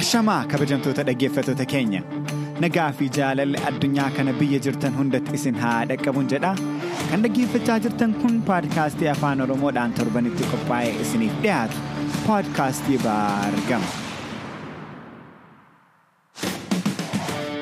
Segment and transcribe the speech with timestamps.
[0.00, 2.00] Ashamaa kabajamtoota dhaggeeffattoota keenya
[2.64, 6.52] nagaa fi jaalalli addunyaa kana biyya jirtan hundatti isin haa dhaqqabuun jedha
[7.10, 11.76] kan dhaggeeffachaa jirtan kun paadkaastii afaan oromoodhaan torbanitti qophaa'ee isiniif dhiyaatu
[12.26, 13.88] paadkaastii baargama.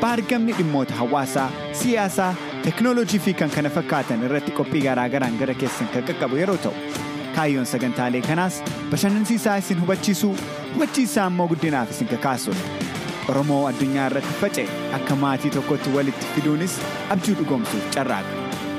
[0.03, 1.49] baargamni dhimmoota hawaasaa
[1.83, 2.33] siyaasaa
[2.67, 6.75] teknoolojii fi kan kana fakkaatan irratti qophii garaagaraan gara keessan kan qaqqabu yeroo ta'u
[7.37, 8.57] kaayyoon sagantaalee kanaas
[8.95, 10.33] bashannansiisaa isin hubachiisuu
[10.75, 12.65] hubachiisaa immoo guddinaaf isin kakaasuudha.
[13.31, 14.67] Oromoo addunyaa irratti faca'e
[14.99, 16.75] akka maatii tokkotti walitti fiduunis
[17.17, 18.35] abjuu dhugoomsuuf carraaqa.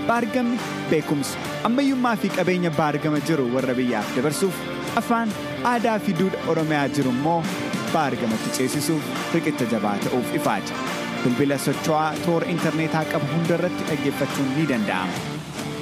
[0.10, 0.60] Baargamni
[0.92, 1.38] beekumsa
[1.70, 4.56] ammayyummaa fi qabeenya baargama jiru warra biyyaaf dabarsuuf
[5.04, 5.32] afaan
[5.74, 7.40] aadaa fi duudha Oromiyaa jiru immoo
[7.96, 9.04] baargamatti ceesisuuf
[9.36, 10.74] riqicha jabaa ta'uuf ifaaja.
[11.28, 15.16] Bilbila socho'aa toora intarneetaa qabu hundarratti dhaggeeffachuun ni danda'ama.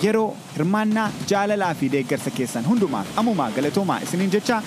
[0.04, 4.58] Yeroo hirmaannaa jaalalaa fi deeggarsa keessan hundumaaf ammumaa galatoomaa isiniin jecha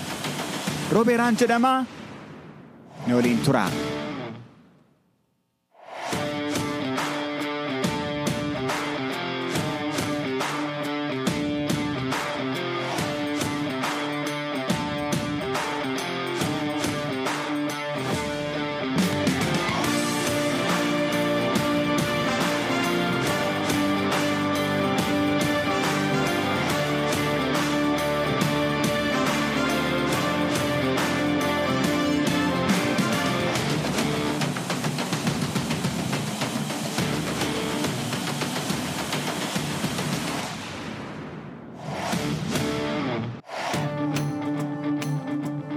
[0.97, 1.77] roobeeraan jedhamaa
[3.07, 3.71] ni waliin turaa.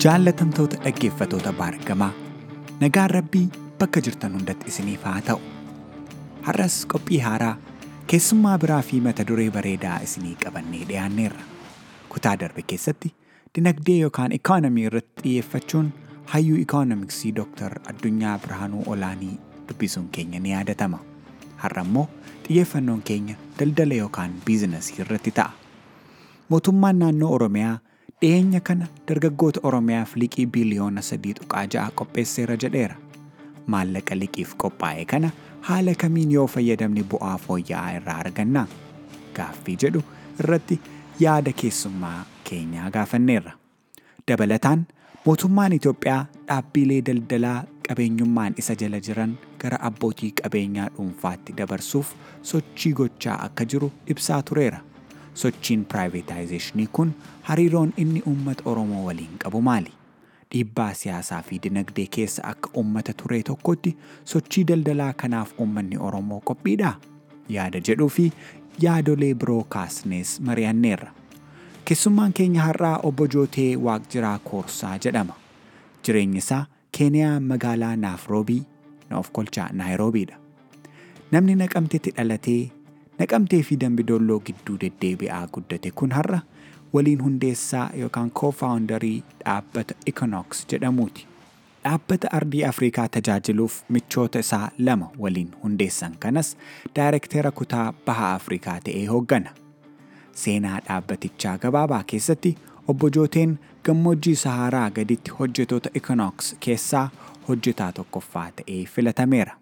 [0.03, 2.11] Jaallatamtoota dhaggeeffatoota baargamaa
[2.79, 3.47] nagaan rabbii
[3.79, 5.39] bakka jirtan hundatti isiniif haa ta'u.
[6.47, 7.55] Har'as qophii haaraa
[8.07, 11.43] keessummaa biraa fi mata duree bareedaa isinii qabannee dhiyaanneerra.
[12.09, 13.13] Kutaa darbe keessatti
[13.55, 15.93] dinagdee yookaan ikoonomii irratti xiyyeeffachuun
[16.33, 17.77] hayyuu ikoonomiksii Dr.
[17.93, 19.37] Addunyaa Birhaanuu Olaanii
[19.69, 20.99] dubbisuun keenya ni yaadatama.
[21.57, 22.07] Har'a immoo
[22.47, 25.51] xiyyeeffannoon keenya daldala yookaan biizinasii irratti ta'a.
[26.49, 27.79] Mootummaan naannoo Oromiyaa
[28.21, 30.45] dhiyeenya kana dargaggoota Oromiyaaf liqii
[31.39, 32.95] tuqaa ja'a qopheesseera jedheera.
[33.67, 35.31] Maallaqa liqiif qophaa'e kana
[35.69, 38.67] haala kamiin yoo fayyadamni bu'aa fooyya'aa irraa arganna?
[39.35, 40.03] Gaaffii jedhu
[40.39, 40.79] irratti
[41.19, 43.51] yaada keessummaa keenyaa gaafanneerra.
[44.27, 44.85] Dabalataan
[45.25, 52.13] mootummaan Itoophiyaa dhaabbilee daldalaa qabeenyummaan isa jala jiran gara abbootii qabeenyaa dhuunfaatti dabarsuuf
[52.53, 54.79] sochii gochaa akka jiru ibsaa tureera.
[55.33, 59.91] Sochiin piraayivetaayzeeshinii kun hariiroon inni uummata Oromoo waliin qabu maali?
[60.51, 66.93] Dhiibbaa siyaasaa fi dinagdee keessa akka uummata turee tokkotti sochii daldalaa kanaaf uummanni Oromoo qophiidhaa?
[67.49, 68.31] Yaada jedhuu fi
[68.81, 71.11] yaadolee biroo kaasnees mari'anneerra.
[71.85, 75.33] Keessummaan keenya har'aa obbo Jootee Waaqjiraa Koorsaa jedhama.
[76.05, 76.65] Jireenyi isaa
[76.97, 78.61] Keeniyaa magaalaa Naafroobii,
[79.09, 80.35] Noof Kolchaa Naayiroobiidha.
[81.31, 82.71] Namni naqamteetti dhalatee
[83.21, 86.39] naqamtee fi dambidolloo gidduu deddeebi'aa guddate kun har'a
[86.93, 91.27] waliin hundeessaa yookaan koofaawundarii dhaabbata Econox jedhamuuti.
[91.83, 96.57] Dhaabbata ardii Afrikaa tajaajiluuf michoota isaa lama waliin hundeessan kanas
[96.95, 99.49] daayirektera kutaa baha Afrikaa ta'ee hooggana.
[100.41, 102.55] Seenaa dhaabbatichaa gabaabaa keessatti
[102.87, 107.09] obbo Jooteen gammoojjii Saharaa gaditti hojjetoota Econox keessaa
[107.47, 109.55] hojjetaa tokkoffaa ta'ee filatameera.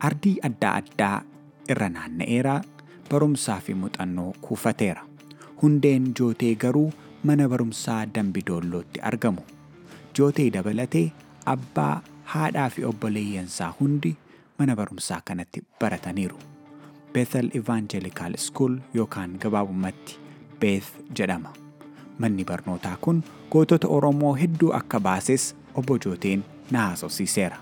[0.00, 1.22] Ardii adda addaa
[1.68, 2.60] irra naanna'eeraa
[3.10, 5.02] barumsaa fi muuxannoo kuufateera.
[5.62, 6.92] Hundeen Jootee garuu
[7.24, 9.40] mana barumsaa Dambidoollootti argamu.
[10.18, 11.12] Jootee dabalatee
[11.46, 14.16] abbaa haadhaa fi obboleeyyansaa hundi
[14.58, 16.38] mana barumsaa kanatti barataniiru.
[17.12, 20.18] Bethel Evangelical School yookaan gabaabumatti
[20.60, 21.52] Beeth jedhama.
[22.18, 27.56] Manni barnootaa kun gootota Oromoo hedduu akka baases obbo Jooteen na haasofsiiseera.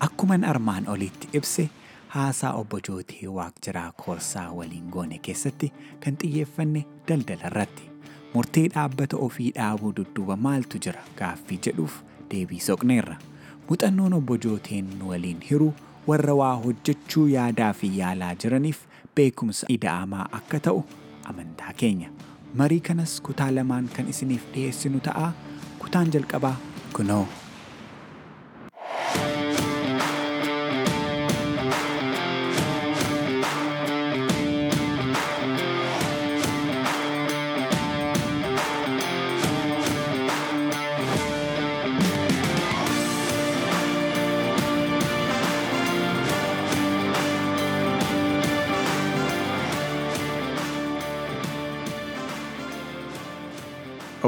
[0.00, 1.68] Akkuman armaan olitti ibse
[2.14, 5.72] haasaa obbo Jootee Waaqjiraa Koorsaa waliin goone keessatti
[6.04, 7.90] kan xiyyeeffanne daldala irratti.
[8.34, 11.94] Murtee dhaabbata ofii dhaabuu dudduuba maaltu jira gaaffii jedhuuf
[12.30, 13.16] deebii soqneerra.
[13.68, 15.72] Muuxannoon obbo Jooteen waliin hiru
[16.08, 18.78] warra waa hojjechuu yaadaa fi yaalaa jiraniif
[19.14, 20.84] beekumsa ida'amaa akka ta'u
[21.32, 22.10] amantaa keenya.
[22.54, 25.32] Marii kanas kutaa lamaan kan isiniif dhiyeessinu ta'a.
[25.78, 26.56] Kutaan jalqabaa
[26.96, 27.26] kunoo.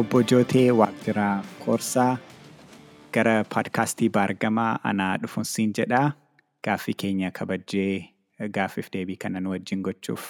[0.02, 2.16] Obbo Jootee Waaqjiraa Koorsaa
[3.14, 6.06] gara paadkaastii baargamaa anaa dhufunsiin jedhaa
[6.68, 8.08] gaaffii keenya kabajjee
[8.56, 10.24] gaaffiif deebii kana nu wajjin gochuuf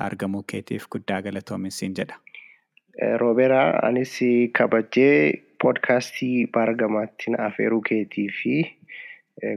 [0.00, 2.16] argamuu keetiif guddaa galatoominsiin jedha.
[3.22, 4.16] Roobeeraa anis
[4.58, 8.54] kabajjee poodkaastii baargamaatti na afeeruu keetii fi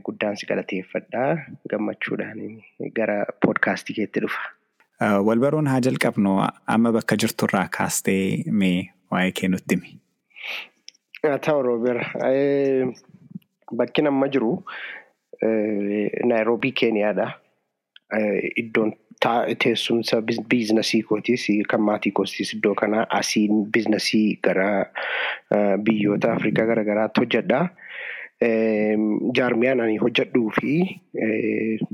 [0.06, 1.30] guddaan si galateeffadhaa
[1.70, 2.42] gammachuudhaan
[2.96, 4.42] gara poodkaastii keetti dhufa.
[5.28, 6.40] Wal baruun haa jalqabnu
[6.78, 10.00] amma bakka jirturraa kaastee mee waa'ee kee nutti himi.
[11.24, 12.06] Haa ta'u Roobeera.
[13.78, 14.64] Bakki amma jiru
[15.42, 17.28] Naayiroobii Keeniyaadha.
[18.64, 18.94] Iddoon
[19.64, 24.86] teessumsa biizinasii kootiis kan maatii kootiis iddoo kanaa asiin biizinasii gara
[25.84, 27.60] biyyoota Afrikaa garaagaraatti hojjedha.
[28.42, 31.02] Jaarmiyaan ani hojjedhuu fi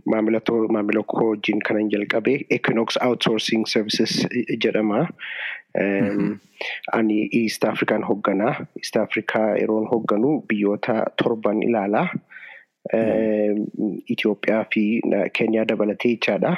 [0.05, 4.27] maamila koo wajjin kanan jalqabe Equinox Outsourcing Services
[4.63, 5.07] jedhama.
[6.93, 8.55] Ani East Afrikaan hoogganaa.
[8.79, 12.07] East Afrikaa yeroon hoogganu biyyoota torban ilaalaa.
[14.09, 15.01] Itoophiyaa fi
[15.37, 16.55] Keeniyaa dabalatee jechaadha.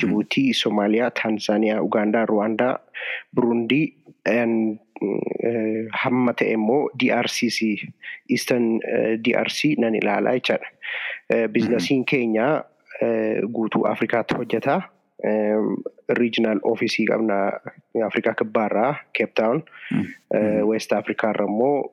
[0.00, 2.78] Jibuutii, Somaaliyaa, Taanzaaniyaa, Ugaandaa, Ruwaandaa,
[3.34, 3.94] Burundii
[6.02, 7.58] hamma ta'e immoo DRCs
[8.30, 8.78] Eastern
[9.24, 10.68] DRC nan ilaalaa jechaadha.
[11.52, 12.64] Biizinasiin keenya
[13.52, 14.80] guutuu Afrikaatti hojjeta.
[16.18, 17.36] Riijinaal oofisii qabna
[18.06, 19.62] Afrikaa kibbaarraa Cape Town.
[20.66, 21.92] West Afrikaarra immoo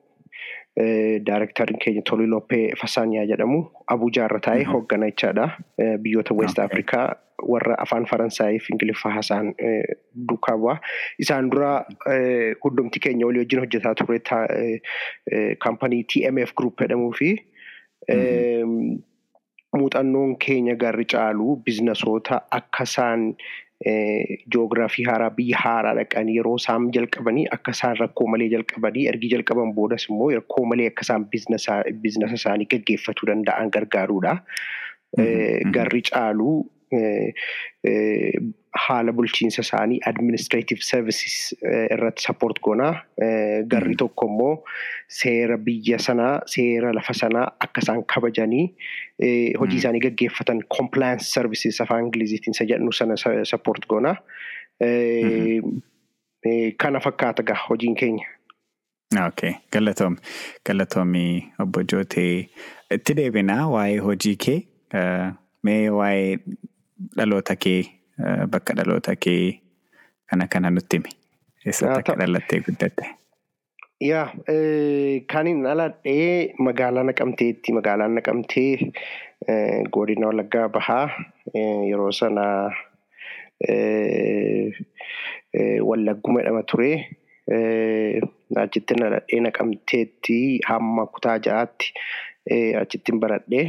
[1.26, 5.48] Daarektariin keenya Tolii Loppee Fasaanyaa jedhamu Abuujaarra taa'ee hooggana jechaadha.
[6.02, 9.50] Biyyoota West Afrikaa warra afaan Faransaayii fi Ingiliffaa haasa'an
[10.28, 10.76] duukaa bu'a.
[11.18, 11.84] Isaan dura
[12.64, 14.20] hundumti keenya walii wajjin hojjetaa ture
[15.64, 17.32] kaampanii TMF Group jedhamuu fi
[19.76, 23.24] muuxannoon keenya garri caalu biizinasoota akka isaan
[24.54, 29.72] joogiraafii haaraa biyya haaraa dhaqan yeroo isaan jalqabanii akka isaan rakkoo malee jalqabanii ergi jalqaban
[29.78, 31.80] boodas immoo rakkoo malee akka isaan biizinasa
[32.38, 34.36] isaanii gaggeeffatuu danda'an gargaaruudha.
[35.74, 36.52] Garri caalu
[38.84, 42.92] haala bulchiinsa isaanii administrative services irratti support goonaa.
[43.72, 44.54] Garri tokko immoo
[45.20, 48.66] seera biyya sanaa seera lafa sanaa akka isaan kabajanii
[49.60, 53.16] hojii isaanii gaggeeffatan compliance services afaan Ingiliziitiin isa jedhamu sana
[53.52, 54.16] support goonaa.
[56.78, 58.26] Kana fakkaata gaa hojiin keenya.
[59.26, 59.42] Ok,
[59.72, 60.16] galatoomi.
[60.66, 61.24] Galatoomi
[61.62, 62.48] obbo Jootee.
[62.94, 64.58] Itti deebinaa waa'ee hojii kee
[65.62, 66.36] mee waa'ee
[67.18, 67.80] dhaloota kee
[68.50, 69.60] bakka dhaloota kee
[70.30, 71.12] kana kana nutti himi.
[71.66, 73.04] Eessatti akka dhalattee guddatte?
[74.00, 74.26] Yaa
[75.32, 77.72] kan hin dhaladhee magaalaa Naqamteetti.
[77.78, 78.92] Magaalaan Naqamtee
[79.96, 81.06] godina Wallaggaa bahaa
[81.90, 82.44] yeroo sana
[85.88, 86.92] Wallagguma jedhama ture.
[88.64, 90.38] Achitti dhaladhee Naqamteetti
[90.68, 91.92] hamma kutaa ja'aatti
[92.82, 93.66] achittiin baradhee.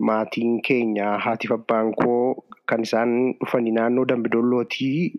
[0.00, 5.12] Maatiin keenya haatiif abbaan koo kan isaan dhufanii naannoo Dambidollootii.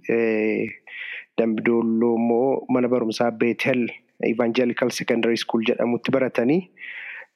[1.37, 3.87] Dambidolloo immoo mana barumsaa Beetel
[4.23, 6.69] Evangelical Secondary School jedhamutti baratanii.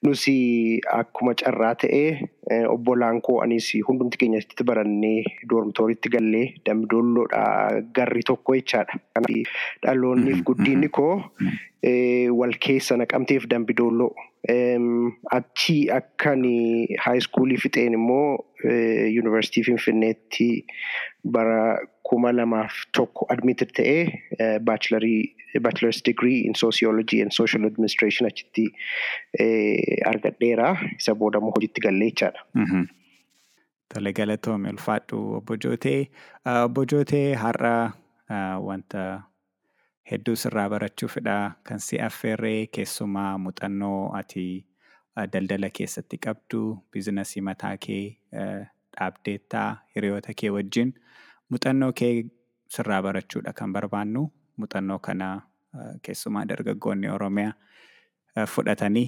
[0.02, 0.22] Nus
[0.96, 8.54] akkuma carraa ta'ee obbolaan koo anis hundumti keenya asitti barannee doormitooriitti gallee Dambidolloodhaa garri tokko
[8.56, 8.96] jechaadha.
[9.84, 11.20] Dhaloonniif guddinni koo
[12.40, 14.14] wal keessa naqamteef Dambidolloo.
[15.36, 16.46] Achii akkan
[17.04, 20.48] haayiskuulii fixeen immoo yuunivarsiitii Finfinneetti
[21.24, 21.76] bara
[22.10, 28.64] kuma lamaaf tokko admiited ta'ee baachilarii bachelor's degree in sociology and social administration achitti
[30.12, 30.70] argadheera.
[30.98, 32.84] Isa booda immoo hojiitti gallee jechaadha.
[33.94, 36.08] Tole galatoome ulfaadhu obbo Jootee.
[36.64, 37.74] Obbo Jootee har'a
[38.68, 39.04] wanta
[40.10, 41.36] hedduu sirraa barachuufidha
[41.70, 44.44] kan si affeerree keessumaa muuxannoo ati
[45.32, 46.60] daldala keessatti qabdu
[46.92, 50.94] biizinasii mataa kee dhaabdeettaa hiriyoota kee wajjin
[51.50, 52.12] muuxannoo kee
[52.76, 54.22] sirraa barachuudha kan barbaannu
[54.56, 55.28] muuxannoo kana
[56.02, 59.06] keessumaa dargaggoonni Oromiyaa fudhatanii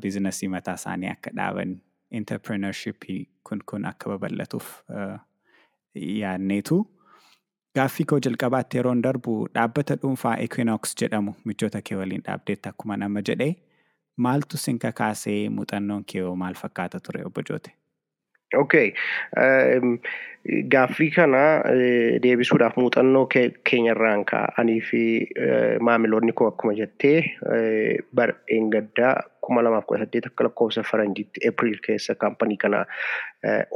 [0.00, 1.76] biizinasii mataa isaanii akka dhaaban
[2.20, 4.68] interpreneurshipii kun kun akka babal'atuuf
[5.94, 6.78] yaadneetu.
[7.74, 13.22] Gaaffii koo jalqabaatti yeroon darbu dhaabbata dhuunfaa Equinox jedhamu michoota kee waliin dhaabdeetti akkuma nama
[13.28, 13.52] jedhee
[14.16, 17.70] maaltu sin kakaasee muuxannoon kee maal fakkaata ture obbo Joote?
[18.56, 18.92] Okay.
[20.72, 21.40] Gaaffii kana
[22.24, 25.02] deebisuudhaaf muuxannoo keenyarraan ka'anii fi
[25.88, 27.18] maamiloonni koo akkuma jettee
[28.16, 29.12] bar'een gaddaa
[29.44, 32.84] kuma lamaaf kudha saddeet akka lakkoofsa faranjiitti April keessa kaampanii kana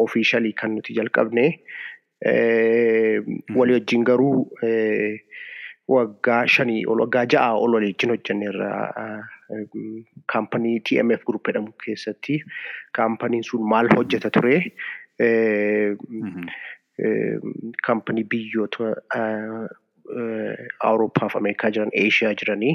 [0.06, 1.46] ofiishalii kan nuti jalqabne.
[3.56, 4.48] Walii wajjin garuu
[5.94, 8.70] waggaa shanii ol waggaa ja'aa ol waliin hojjenneerra
[10.32, 12.38] kaampanii TMF Group jedhamu keessatti
[12.98, 14.58] kaampaniin sun maal hojjeta ture?
[17.86, 18.94] Kaampanii biyyoota
[20.84, 22.74] Awurooppaa fi Ameerikaa jiran Eeshiyaa jiranii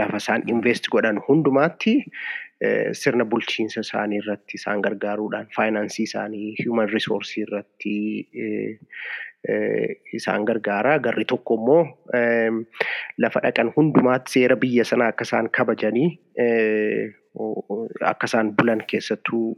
[0.00, 1.94] lafa isaan invest godhan hundumaatti
[3.00, 7.94] sirna bulchiinsa isaanii irratti isaan gargaaruudhaan faayinaansii isaanii human risoorsii irratti
[10.12, 10.98] isaan gargaara.
[10.98, 11.82] Garri tokko immoo
[13.18, 16.08] lafa dhaqan hundumaatti seera biyya sanaa akka isaan kabajanii
[18.12, 19.54] akka isaan bulan keessattuu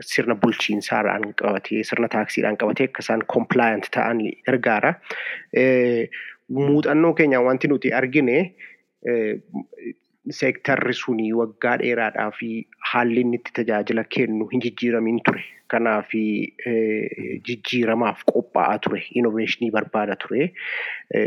[0.00, 4.94] sirna bulchiinsaadhaan qabatee sirna taaksiidhaan qabatee akka isaan compliant ta'an gargaara.
[6.54, 8.38] Muuxannoo keenyaan wanti nuti argine
[10.30, 12.48] seektarri suni waggaa dheeraadhaa fi
[12.92, 15.42] haalli inni itti tajaajila kennu hin jijjiiramin ture.
[15.68, 16.10] Kanaaf
[17.48, 19.02] jijjiiramaaf qophaa'aa ture.
[19.20, 20.50] Innoveeshinii barbaada ture.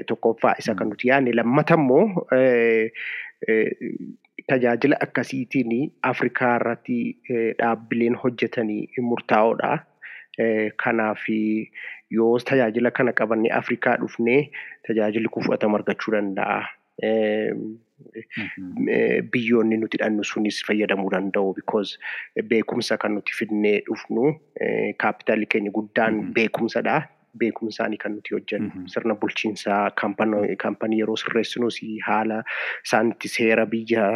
[0.07, 1.33] Tokkoffaa isa kan nuti yaadne.
[1.35, 2.05] Lammata immoo
[4.47, 6.99] tajaajila akkasiitiin Afrikaa irratti
[7.59, 9.77] dhaabbileen hojjetanii murtaa'oodha.
[10.83, 11.23] Kanaaf
[12.09, 14.39] yoo tajaajila kana qabannee Afrikaa dhufnee
[14.87, 16.61] tajaajilli kun fudhatama argachuu danda'a.
[19.33, 21.53] Biyyoonni nuti hidhannu sunis fayyadamuu danda'u.
[21.55, 21.97] Because
[22.49, 24.33] beekumsa kan nuti fidnee dhufnu
[25.03, 27.01] kaapitaalli keenya guddaan beekumsadha.
[27.37, 31.77] Beekumsaanii kan nuti hojjennu sirna bulchiinsaa kaampanii yeroo sirreessinus
[32.07, 32.39] haala
[32.85, 34.07] isaan itti seera biyya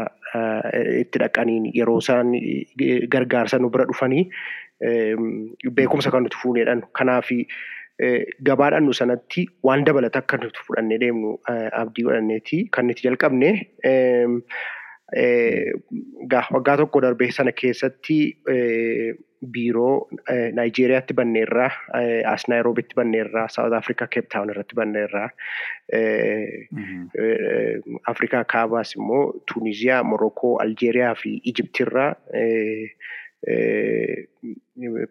[1.01, 2.31] itti dhaqaniin yeroo isaan
[3.15, 4.23] gargaarsa nu bira dhufanii
[5.77, 6.81] beekumsa kan nuti fuuneedhaan.
[6.97, 7.29] Kanaaf
[8.49, 11.35] gabaadhaan nu sanatti waan dabalata akka nuti fudhannee deemnu
[11.81, 13.51] abdii godhanneeti kan nuti jalqabne.
[16.55, 18.17] Waggaa tokko darbee sana keessatti
[19.53, 20.07] biiroo
[20.53, 21.69] Naayijeeriyaatti banneerraa,
[22.31, 25.29] as Naayiroobiitti banneerraa, Saawut Afrikaa Keep Taawun irratti banneerraa,
[28.07, 32.13] Afrikaa Kaabaas immoo Tuuniziyaa, Morokoo, Aljeeriyaa fi Ijiptirraa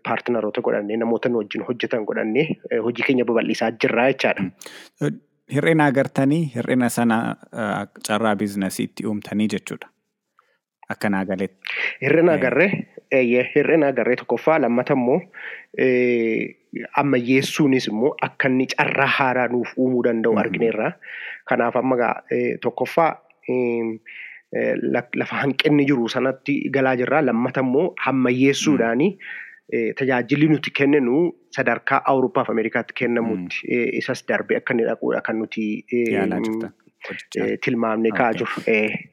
[0.08, 2.46] paartinaroota godhannee namoota wajjin hojjetan godhannee
[2.82, 5.10] hojii keenya babal'isaa jirra jechaadha.
[5.54, 7.36] Hir'ina agartanii hir'ina sana
[8.08, 9.88] carraa biizinasiitti uumtanii jechuudha.
[10.88, 11.74] Akka naa galetti.
[12.02, 12.70] Hir'ina agarree
[13.54, 15.20] hir'ina agarree tokkoffaa lammata immoo
[17.02, 20.92] ammayyeessuunis immoo akka inni carraa haaraa nuuf uumuu danda'u argineerra.
[21.48, 21.96] Kanaaf amma
[22.62, 23.10] tokkoffaa
[25.22, 27.22] lafa hanqinni jiru sanatti galaa jirra.
[27.22, 29.08] Lammata immoo ammayyeessuudhaani
[29.98, 31.18] tajaajilli nuti kenninu
[31.56, 35.66] sadarkaa Awurooppaa fi Ameerikaatti kennamutti isas darbee akka inni dhaquudha kan nuti
[37.64, 38.62] tilmaamnee kaa'aa jirru.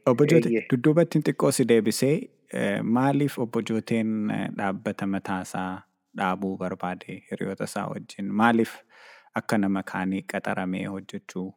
[0.06, 2.15] Obbo Jootee dudduubatti xiqqoo si deebisee
[2.98, 4.10] maaliif obbo Jooteen
[4.58, 5.72] dhaabbata mataasaa
[6.17, 8.34] dhaabuu barbaade hiriyoota isaa wajjin?
[8.41, 8.74] Maaliif
[9.36, 11.48] akka nama kaanii qaxaramee hojjechuu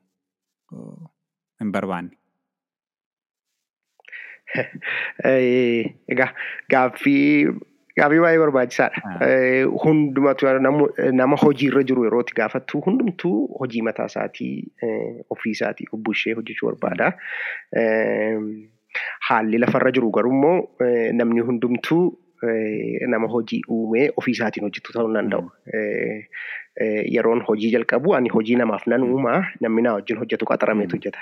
[1.60, 2.16] hin barbaanne?
[6.14, 6.30] Egaa
[6.74, 7.46] gaaffii
[7.98, 9.02] gaaffii baay'ee barbaachisaadha.
[9.84, 10.46] Hundumatu
[11.20, 14.54] nama hojiirra jiru yeroo itti gaafattu hundumtuu hojii mataa isaatii
[15.36, 17.12] ofii isaatii bushee hojjechuu barbaada.
[19.28, 20.54] Haalli lafarra jiru garuu
[21.12, 22.02] namni hundumtuu
[23.12, 25.50] nama hojii uumee ofii isaatiin hojjetu ta'uu danda'u.
[27.16, 31.20] Yeroon hojii jalqabu ani hojii namaaf nan uumaa namni na wajjin hojjetu qaxarameetu hojjeta.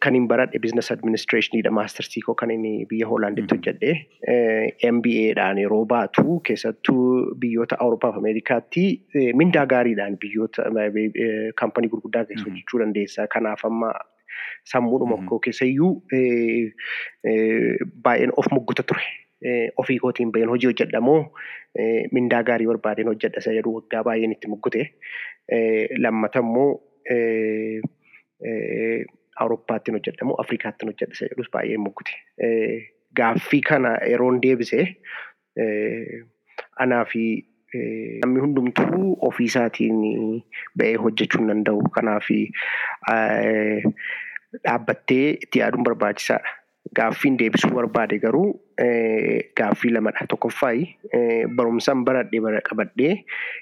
[0.00, 3.90] Kan hin baradhe business administrationidha maastarsii koo kan inni biyya Hoolaanditti hojjedhe.
[4.96, 8.84] MBAdhaan yeroo baatu keessattuu biyyoota Awurooppaa fi Ameerikaatti
[9.42, 10.62] mindaa gaariidhaan biyyoota
[11.62, 13.26] kaampanii gurguddaa keessa hojjechuu dandeessa.
[13.36, 13.92] Kanaaf amma
[14.72, 15.92] sammuudhuma koo keessayyuu
[18.08, 19.04] baay'een of mugguta ture.
[19.84, 21.20] Ofii kootiin baheen hojii hojjedhamoo
[22.12, 24.90] mindaa gaarii barbaadeen hojjedha isa jedhu waggaa baay'een itti muggute.
[28.40, 32.12] Lammata immoo Awurooppaattiin hojjedhamoo Afrikaattiin hojjedha isa jedhus baay'ee muggute.
[33.16, 34.96] Gaaffii kana yeroon deebise
[36.78, 37.22] anaa fi
[38.24, 40.42] namni hundumtuu ofii isaatiin
[40.78, 41.82] ba'ee hojjechuu hin danda'u.
[41.94, 42.28] Kanaaf
[44.64, 46.56] dhaabbattee itti yaaduun barbaachisaadha.
[46.96, 48.60] Gaaffiin deebisuu barbaade garuu
[49.56, 50.26] gaaffii lamadha.
[50.28, 50.72] Tokkoffaa
[51.56, 53.14] barumsaan baradhee qabadhee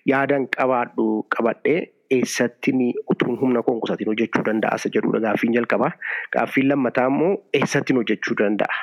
[0.07, 1.07] yaadan qabaadhu
[1.37, 2.73] qabadhee eessatti
[3.15, 5.91] utuun humna qusatiin hojjechuu danda'a isa jedhudha gaaffiin jalqabaa.
[6.33, 8.77] Gaaffiin lammataa immoo eessatti hojjechuu danda'a.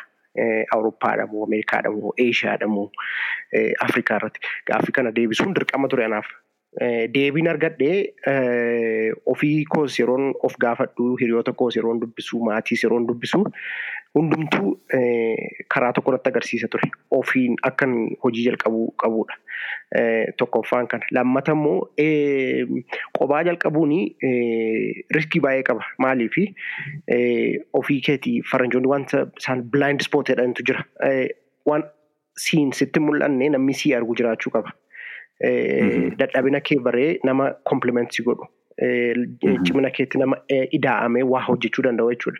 [0.75, 2.89] Awurooppaadha moo Ameerikaadha moo Eeshiyaadha moo
[3.87, 4.39] Afrikaa irratti
[4.71, 6.25] gaaffii kana deebisuun dirqama ture anaaf.
[7.15, 8.13] Deebiin argadhee
[9.33, 13.43] ofii koos yeroon of gaafadhu hiriyoota koos yeroon dubbisu maatiis yeroon dubbisu
[14.15, 14.73] hundumtuu
[15.73, 16.87] karaa tokko natti agarsiisa ture.
[17.11, 19.35] Ofiin akkan hojii jalqabuu qabudha.
[20.39, 21.03] Tokkoffaan kana.
[21.11, 21.89] Lammata immoo
[23.19, 23.91] qophaa jalqabuun
[25.17, 25.83] riskii baay'ee qaba.
[25.99, 26.37] Maaliif?
[27.81, 30.85] Ofii keetii faranjoonni wanta isaan blind spot jedhantu jira.
[31.67, 31.83] Waan
[32.47, 34.71] siin sitti mul'anne namni sii argu jiraachuu qaba.
[35.41, 38.47] Dadhabina kee baree nama komplimentii godhu.
[39.65, 40.37] Cimina keetti nama
[40.77, 42.39] ida'amee waa hojjechuu danda'u jechuudha.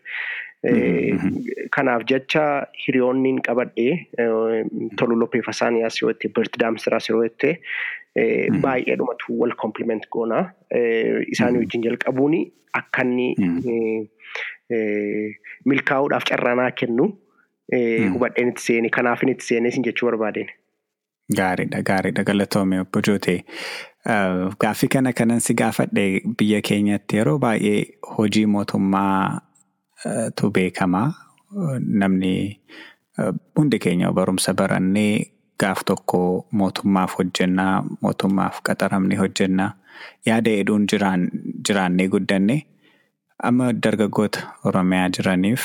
[1.76, 2.44] Kanaaf jecha
[2.86, 4.08] hiriyoonni qabadhee
[4.98, 7.54] tolu loppeef Asaaniyaas yoo ta'e Birti Daamsiraas yeroo ta'e
[8.66, 10.42] baay'ee dhumatu wal kompliment goona.
[11.36, 12.36] Isaanii wajjin jalqabuun
[12.82, 13.30] akka inni
[15.72, 17.06] milkaa'uudhaaf carraanaa kennu
[18.14, 20.50] hubadheen itti seene kanaafin itti seenee jechuu barbaadeen.
[21.34, 23.44] Gaariidha gaariidha galatoome obbo Jootee.
[24.62, 27.86] Gaaffii kana kanan si gaafadhe biyya keenyatti yeroo baay'ee
[28.18, 29.42] hojii mootummaa
[30.36, 31.14] tu beekamaa
[32.04, 32.60] namni
[33.58, 39.72] hundi keenya barumsa barannee gaaf tokko mootummaaf hojjennaa mootummaaf qaxaramne hojjennaa
[40.30, 40.86] yaada hedduun
[41.68, 42.58] jiraannee guddanne
[43.50, 45.64] amma dargaggoota Oromiyaa jiraniif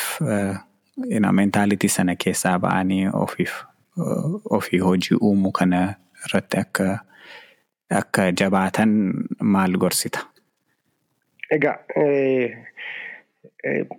[1.40, 3.52] mentaalitii sana keessaa ba'anii ofiif
[4.58, 5.80] ofii hojii uumuu kana
[6.26, 6.86] irratti akka
[8.00, 8.92] akka jabaatan
[9.40, 10.20] maal gorsita?
[11.50, 11.76] Egaa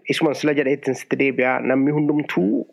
[0.09, 2.67] isuman sila jedheettiin sitti deebi'aa namni hundumtuu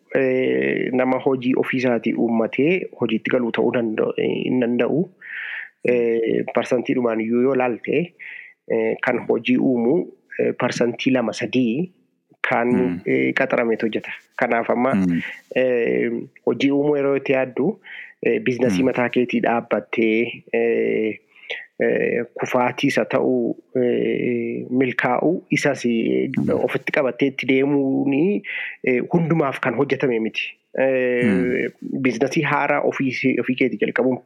[1.00, 3.72] nama hojii ofiisaatii uummatee hojiitti galuu ta'uu
[4.18, 5.02] hin danda'u.
[6.54, 8.14] Parsantiidhumaan iyyuu yoo laalte
[9.04, 9.98] kan hojii uumuu
[10.60, 11.92] parsantii lama sadii
[12.50, 12.68] kan
[13.38, 14.10] qaxarameetu hojjeta.
[14.40, 14.92] Kanaaf amma
[16.46, 17.70] hojii uumuu yeroo itti yaaddu
[18.44, 20.18] biizinasii mataa keetii dhaabbattee
[22.40, 23.56] kufaatii isa ta'uu
[24.80, 25.84] milkaa'uu isas
[26.68, 28.16] ofitti qabattee itti deemuun
[29.12, 30.48] hundumaaf kan hojjetame miti.
[32.02, 34.18] Biizinasii haaraa ofii keetii jalqabuun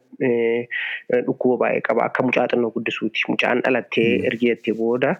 [1.27, 2.05] dhukkuba baay'ee qaba.
[2.09, 3.21] Akka mucaa xinnoo guddisuuti.
[3.29, 5.15] Mucaan dhalattee ergi jettee booda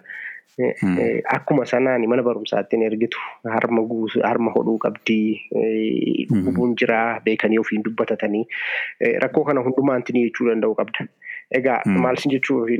[1.36, 3.18] akkuma sanaan mana barumsaatti ergitu
[3.54, 5.40] harma hodhuu qabdii
[6.30, 8.44] dhukkubuun jira beekanii ofiin dubbatatanii
[9.26, 11.06] rakkoo kana hundumaanti jechuu danda'u qabda.
[11.54, 12.70] Egaa maal isin jechuun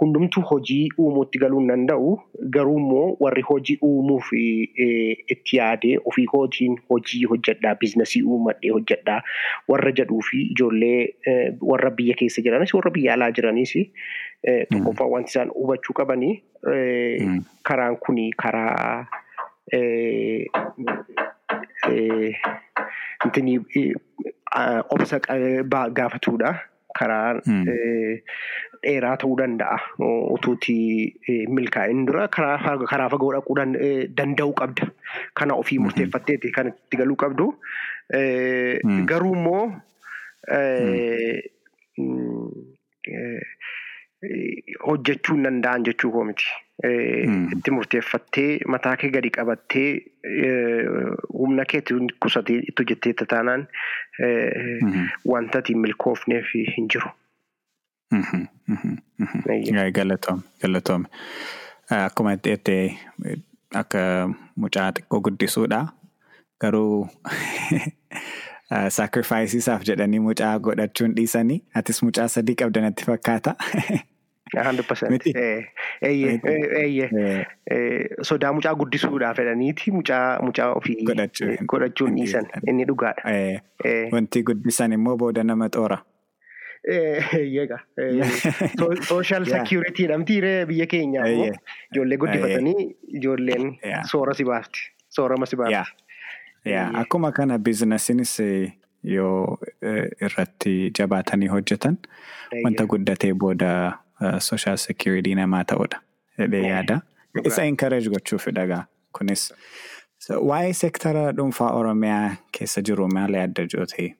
[0.00, 2.10] hundumtuu hojii uumuutti galuu hin danda'u.
[2.56, 9.20] Garuu immoo warri hojii uumuuf itti yaadee ofii kootiin hojii hojjedhaa biizinasii uumadhee hojjedhaa
[9.68, 11.14] warra jedhuu fi ijoollee
[11.72, 13.74] warra biyya keessa jiranis warra biyya alaa jiranis
[14.70, 16.34] tokkoffaa wanti isaan hubachuu qabanii
[17.70, 19.06] karaan kuni karaa
[24.90, 25.20] obsa
[25.94, 26.54] gaafatudha.
[26.96, 27.40] Karaa
[28.82, 29.76] dheeraa ta'uu danda'a.
[30.34, 30.76] Utuuti
[31.56, 33.56] milkaa'in dura karaa fagoo dhaquu
[34.16, 34.88] danda'uu qabda.
[35.34, 37.50] Kana ofii murteeffatteeti kan itti galuu qabdu.
[39.12, 39.64] Garuu immoo
[44.86, 46.46] hojjechuu hin danda'an jechuu koo miti.
[47.56, 49.88] Itti murteeffattee mataa kee gadi qabattee
[51.32, 53.66] humna keetti qusatee itti hojjettee taanaan
[55.32, 57.10] wanta ati milkoofneef hin jiru.
[60.00, 61.08] Galatoome galatoome.
[62.00, 62.82] Akkuma jettee
[63.82, 63.98] akka
[64.56, 65.86] mucaa xiqqoo guddisuudha.
[66.60, 67.08] Garuu
[68.70, 73.54] saakrifaayisiisaaf jedhanii mucaa godhachuun dhiisanii atis mucaa sadii qabda natti fakkaata.
[78.22, 82.16] Sodaa mucaa guddisuudhaaf jedhaniiti mucaa ofii godhachuun.
[82.16, 83.34] dhiisan inni dhugaadha.
[84.12, 85.98] Wanti guddisan immoo booda nama xoora.
[86.94, 87.78] Eeyyega.
[89.08, 93.78] Sooshaal seekiyuritii jedhamti biyya keenya ijoollee guddifatanii ijoolleen
[94.10, 94.92] soora si baafti.
[96.74, 96.96] Baafti.
[96.98, 98.40] Akkuma kana biizinasiinis
[99.02, 99.58] yoo
[100.26, 101.96] irratti jabaatanii hojjetan
[102.64, 103.70] wanta guddatee booda
[104.48, 106.00] sooshaal seekiyuritii namaa ta'udha
[106.38, 107.00] jedhee yaada.
[107.44, 109.52] Isa encourage gochuuf dhagaa kunis.
[110.50, 114.14] Waa'ee seektara dhuunfaa Oromiyaa keessa jiru maal yaadda jootee?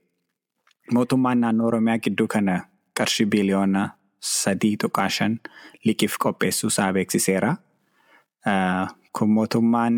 [0.93, 2.61] Mootummaan naannoo Oromiyaa gidduu kana
[2.99, 5.39] qarshii biliyoona sadii tuqaa shan
[5.85, 7.57] liqiif qopheessuu isaa beeksiseera.
[9.19, 9.95] Kun mootummaan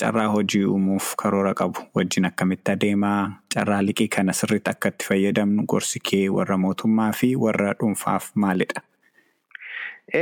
[0.00, 3.20] carraa hojii uumuuf karoora qabu wajjin akkamitti adeemaa
[3.54, 8.80] carraa liqii kana sirriitti akka itti fayyadamnu gorsi kee warra mootummaa fi warra dhuunfaaf maalidha?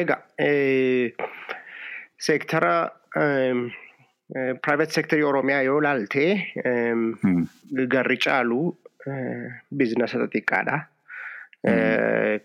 [0.01, 0.19] Egaa
[2.27, 2.75] seektara
[4.67, 6.27] private sectorii Oromiyaa yoo ilaalte
[7.97, 8.61] garri caalu
[9.77, 10.79] biizinasa xixiqqaadha.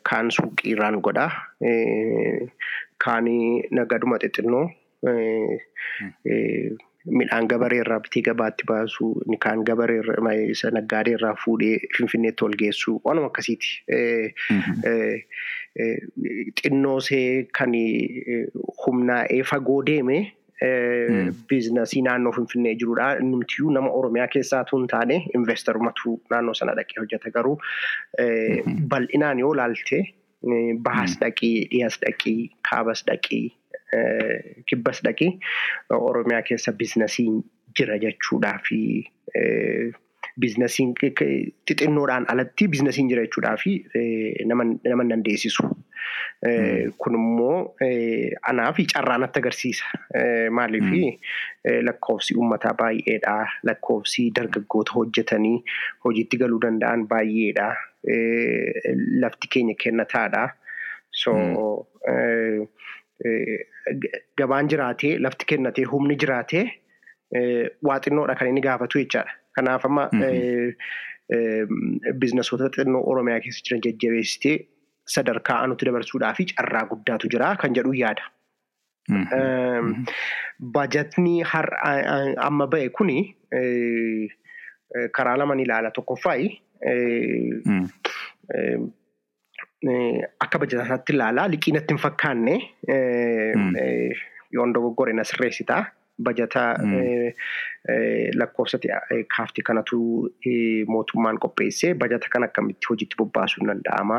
[0.10, 1.28] Kaan suuqiirraan godha.
[3.06, 3.26] Kaan
[3.80, 4.68] nagaduma xixinnoo.
[7.18, 9.06] Midhaan gabareerraa bitee gabaatti baasu
[9.46, 13.70] kaan gabareerraa isa naggaadeerraa fuudhee finfinneetti ol geessu waanuma akkasiiti.
[16.62, 17.30] Xinnoosee
[17.60, 17.72] kan
[18.86, 20.18] humnaa'ee fagoo deeme
[21.50, 23.08] biizinasii naannoo finfinnee jirudha.
[23.32, 27.58] Numtiyyuu nama Oromiyaa keessaatu hin taane investorumatu naannoo sana dhaqee hojjeta garuu
[28.94, 30.02] bal'inaan yoo ilaalte
[30.88, 33.46] bahas dhaqii dhiyas dhaqii kaabas dhaqii.
[34.68, 35.40] Kibbas dhaqii
[35.90, 37.38] Oromiyaa keessa biizinasiin
[37.78, 38.80] jira jechuudhaa fi
[40.42, 43.74] biizinasiin xixinnoodhaan alatti biizinasiin jira jechuudhaa fi
[44.46, 45.64] nama dandeessisu.
[46.98, 47.76] Kun immoo
[48.52, 49.86] anaaf carraa natti agarsiisa.
[50.52, 50.92] Maaliif
[51.88, 53.38] lakkoofsi uummataa baay'eedha.
[53.64, 55.58] Lakkoofsi dargaggoota hojjetanii
[56.06, 57.72] hojiitti galuu danda'an baay'eedha.
[59.22, 60.50] Lafti keenya kennataadha.
[61.12, 61.34] So.
[64.38, 66.66] Gabaan jiraatee lafti kennatee humni jiraatee
[67.88, 69.32] waa xinnoodha kan inni gaafatu jechaadha.
[69.58, 70.04] Kanaaf amma
[72.20, 74.56] biizinasoota xinnoo Oromiyaa keessa jiran jajjabeessitee
[75.16, 78.24] sadarkaa anutti dabarsuudhaa fi carraa guddaatu jira kan jedhu yaada.
[80.78, 81.36] Baajatni
[82.48, 83.18] amma ba'e kuni
[85.18, 86.48] karaa lamaan ilaala tokkoffaayi.
[90.44, 92.56] Akka bajataatti ilaalaa liqii natti hin fakkaanne
[94.58, 95.84] yoon dogoggore na sirreessitaa.
[96.28, 96.62] Bajata
[98.42, 98.78] lakkoofsa
[99.36, 99.98] kaaftii kanatu
[100.94, 104.18] mootummaan qopheessee bajata kan akkamitti hojiitti bobbaasuun danda'ama.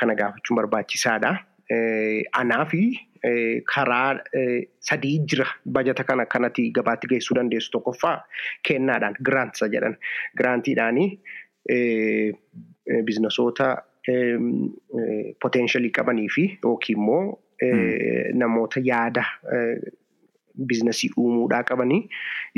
[0.00, 1.30] Kana gaafachuun barbaachisaadha.
[2.40, 2.82] Anaa fi
[3.74, 4.18] karaa
[4.88, 5.46] sadii jira
[5.78, 8.16] bajata kana kanatti gabaatti geessuu dandeessu tokkoffaa
[8.68, 9.96] kennaadhaan giraantisa jedhan.
[10.38, 11.08] Giraantiidhaanii
[13.08, 13.68] biizinasoota
[15.42, 17.38] potenshalii qabanii fi yookiin immoo
[18.42, 19.24] namoota yaada
[20.68, 22.02] biizinasii uumuudhaa qabanii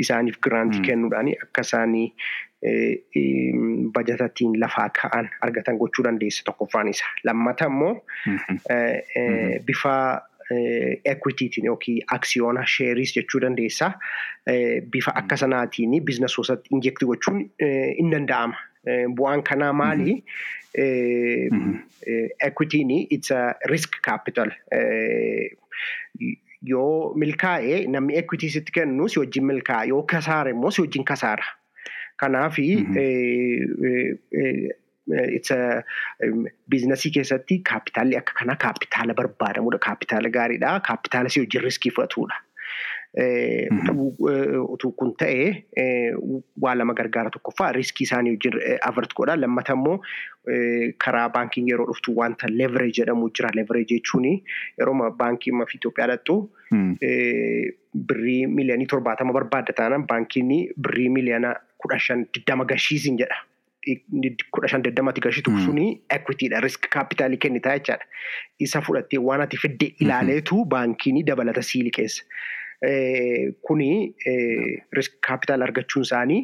[0.03, 2.05] isaaniif giraantii kennuudhaan akka isaanii
[3.93, 7.05] bajatattiin lafaa ka'an argatan gochuu dandeessa tokkoffaan isa.
[7.23, 7.93] Lammata immoo
[9.65, 10.21] bifa
[11.05, 13.91] ekwitiitiin yookiin aksiyoona sheeris jechuu dandeessa.
[14.91, 17.43] Bifa akka sanaatiin biizinasootatti injekti gochuun
[17.97, 18.57] hin danda'ama.
[19.15, 20.23] Bu'aan kanaa maali?
[22.47, 24.51] Equitiin it's a risk capital.
[26.69, 29.85] Yoo milkaa'e namni equitii sitti kennu si wajjin milkaa'a.
[29.93, 31.45] Yoo kasaare immoo si wajjin kasaara.
[32.19, 32.67] Kanaafi
[36.69, 39.79] biizinasii keessatti kaapitaalli akka kanaa kaapitaala barbaadamudha.
[39.87, 40.79] Kaapitaala gaariidha.
[40.87, 42.35] Kaapitaala si wajjin riskii fudhatudha.
[43.17, 45.63] Utuu kun ta'ee
[46.61, 49.35] waa lama gargaara tokkoffaa riskii isaanii wajjin avert godha.
[49.37, 49.97] Lammata immoo
[51.05, 53.49] karaa baankiin yeroo dhuftu wanta leverage jedhamu jira.
[53.55, 54.25] Leverage jechuun
[54.79, 56.37] yeroo baankii fi Itoophiyaa dhaqxu
[58.09, 63.35] birrii miliyoonii torbaatama barbaadda taanaan baankiin birrii miliyoona kudha shan digdama gashiisin jedha.
[64.51, 66.59] Kudha shan digdamatti gashitu suni equitiidha.
[66.61, 68.05] Risk kaapitaalii kennitaa jechaadha.
[68.59, 72.23] Isa fudhattee waan ati fidde ilaaleetu baankiin dabalata sii liqeessa.
[72.81, 73.91] Kuni
[74.97, 76.41] risk kaapitaal argachuun isaanii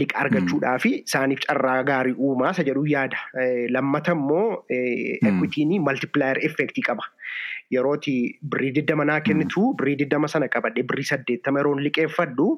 [0.00, 3.18] liqa argachuudhaa fi isaaniif carraa gaarii uumaa isa jedhu yaada.
[3.76, 7.04] Lammata immoo equitiin maltiplaayar effektii qaba.
[7.76, 8.14] Yerooti
[8.54, 12.48] birrii digdama naa kennitu birrii digdama sana qabadhe birrii saddeettama yeroon liqeeffadhu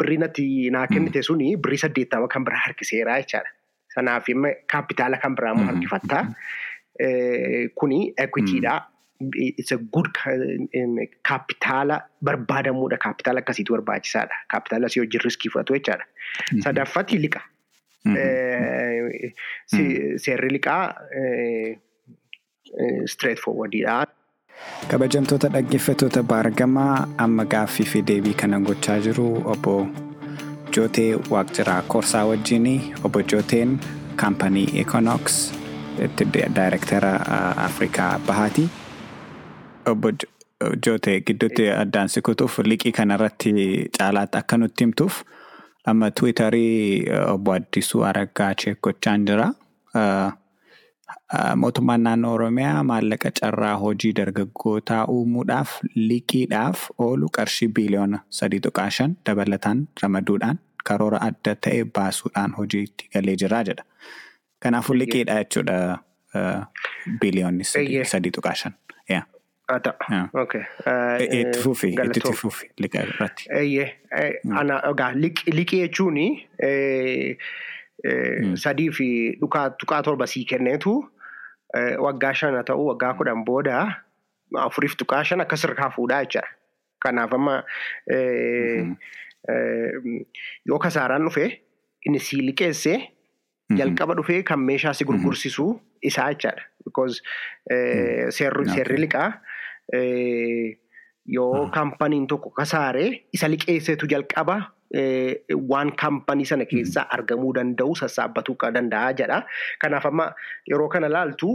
[0.00, 3.52] birrii natti naa kennite suni birrii saddeettama kan biraa harkiseera jechaadha.
[3.96, 4.28] Sanaaf
[4.74, 6.22] kaapitaala kan biraa immoo harkifattaa.
[7.80, 8.76] Kuni equitiidha.
[9.20, 10.08] It's a good
[11.22, 12.96] kaapitaala barbaadamuudha.
[13.04, 14.34] Kaapitaala akkasiitu barbaachisaadha.
[14.48, 16.04] Kaapitaala asii wajjin riskii fudhatu jechaadha.
[16.64, 17.40] Sadaffatti liqa.
[20.24, 20.94] Seerri liqaa
[23.06, 24.06] straight forwardidha.
[24.90, 29.74] Kabajamtoota dhaggeeffattoota baargamaa amma gaaffii fi deebii kana gochaa jiru obbo
[30.76, 32.66] Jootee Waaqjiraa Korsaa wajjin
[33.04, 33.78] obbo Jooteen
[34.16, 35.52] kaampanii Econox
[36.54, 37.12] daayirektara
[37.68, 38.68] Afrikaa Bahaati.
[39.86, 40.10] Obbo
[40.86, 43.52] Jootee gidduutti addaan si kutuuf liqii kanarratti
[43.98, 45.18] caalaatti akka nutti himtuuf
[45.92, 49.48] amma tiwiitarii obbo Addisuu Araggaa cheekochaan jira.
[51.56, 59.14] Mootummaan naannoo Oromiyaa maallaqa carraa hojii dargaggootaa uumuudhaaf liqiidhaaf oolu qarshii biiliyoona sadii tuqaa shan
[59.26, 60.58] dabalataan ramaduudhaan
[60.90, 63.84] karoora adda ta'e baasuudhaan hojiitti galee jira jedha.
[64.62, 65.98] Kanaafuu liqiidha jechuudha
[67.20, 67.64] biiliyoonni
[68.14, 68.74] sadii tuqaa shan.
[71.26, 73.44] Itti fufi itti fufi liqa irratti.
[75.58, 76.18] Liqii jechuun
[78.64, 79.08] sadii fi
[79.40, 80.92] tuqaa torba sii kenneetu
[82.06, 83.80] waggaa shan haa ta'u waggaa kudhan booda
[84.66, 86.46] afuriif tuqaa shan akka sirkaa fuudhaa jechuudha.
[87.02, 87.56] Kanaaf amma
[90.70, 91.44] yoo kasaaraan dhufe
[92.06, 92.98] inni sii liqeessee
[93.80, 95.66] jalqaba dhufee kan meeshaa si gurgursiisu
[96.02, 96.30] isaa.
[96.86, 97.20] Because
[98.30, 99.28] seerri liqaa
[101.36, 104.56] yoo kaampaniin tokko kasaare isa liqeesseetu jalqaba
[105.72, 109.38] waan kaampanii sana keessaa argamuu danda'u sassaabbatuu danda'a jedha.
[109.82, 110.26] Kanaaf amma
[110.70, 111.48] yeroo kana laaltu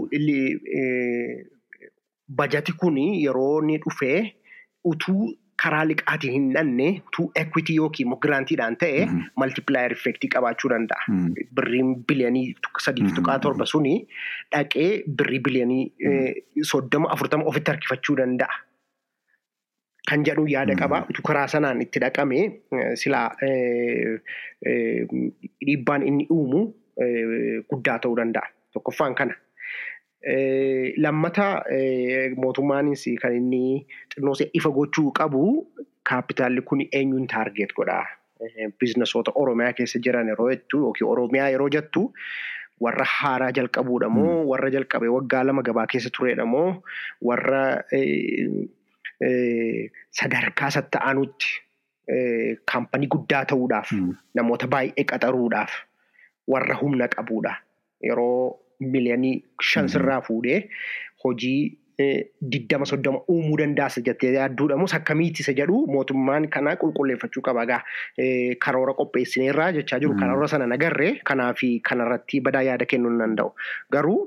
[2.41, 4.19] bajati kun yeroo inni dhufee
[4.91, 5.29] utuu
[5.63, 9.03] karaa liqaatiin hin dhanne utuu equity yookiin immoo giraantiidhaan ta'e
[9.43, 11.03] maltipilaayar effektii qabaachuu danda'a.
[11.59, 12.45] Birriin biliyanii
[12.87, 13.93] sadii tuqaa torba suni
[14.55, 14.89] dhaqee
[15.21, 18.59] birrii biliyanii soddoma afurtama ofitti harkifachuu danda'a.
[20.09, 21.03] Kan jedhu yaada qaba.
[21.09, 22.39] Utuu karaa sanaan itti dhaqame
[23.03, 23.27] silaa
[25.65, 26.63] dhiibbaan inni uumu
[27.69, 28.47] guddaa ta'uu danda'a.
[28.73, 29.33] Tokkoffaan kana.
[31.01, 31.63] Lammata
[32.37, 35.67] mootummaanis kan inni xinnoosee ifa gochuu qabu
[36.09, 38.05] kaapitaalli kun eenyuun taargeet godhaa.
[38.79, 42.13] Biizinasoota Oromiyaa keessa jiran yeroo jettu yookiin Oromiyaa yeroo jettu
[42.81, 46.81] warra haaraa jalqabuudha moo warra jalqabee waggaa lama gabaa keessa turedha moo
[47.29, 47.61] warra
[50.19, 51.47] sadarkaa satta'anutti
[52.71, 53.91] kaampanii guddaa ta'uudhaaf
[54.35, 55.71] namoota baay'ee qaxaruudhaaf
[56.53, 57.53] warra humna qabuudha.
[58.03, 60.59] Yeroo miliyanii shan sirraa fuudhee
[61.23, 61.77] hojii
[62.55, 67.63] diddama soddoma uumuu dandaasa jettee yaadduudha moo akkamiitti isa jedhu mootummaan kana qulqulleeffachuu qaba.
[67.67, 67.81] Egaa
[68.65, 73.53] karoora qopheessineerraa jechaa jiru karoora sana nagarree kanaafi kanarratti badaa yaada kennuu hin danda'u.
[73.91, 74.19] Garuu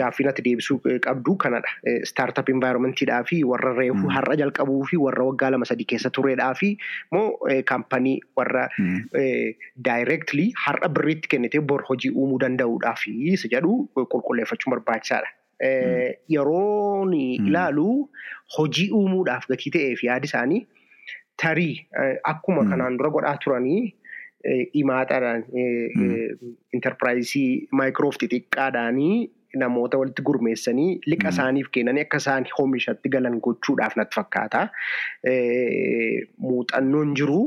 [0.00, 1.70] gaaffii natti deebisuu qabdu kanadha.
[2.10, 6.70] Staartap envaayiromentiidhaa fi warra reefu har'a jalqabuu fi warra waggaa lama sadii keessa turedhaa fi
[7.16, 7.24] moo
[7.72, 8.66] kaampanii warra
[9.88, 15.34] daayireektilii har'a birriitti kennitee bor hojii uumuu danda'uudhaa fi isa jedhu qulqulleeffachuun barbaachisaadha.
[16.34, 17.86] Yeroon ilaalu
[18.58, 20.60] hojii uumuudhaaf gatii ta'eef yaadi isaanii
[21.42, 21.74] tarii
[22.32, 23.80] akkuma kanaan dura godhaa turanii
[24.74, 25.42] himaaxaadhaan
[26.78, 29.16] intarpiraayizii maayikiroof xixiqqaadhaanii
[29.62, 34.60] namoota walitti gurmeessanii liqa isaaniif kennanii akka isaan oomishatti galan gochuudhaaf natti fakkaata.
[36.46, 37.40] Muuxannoon jiru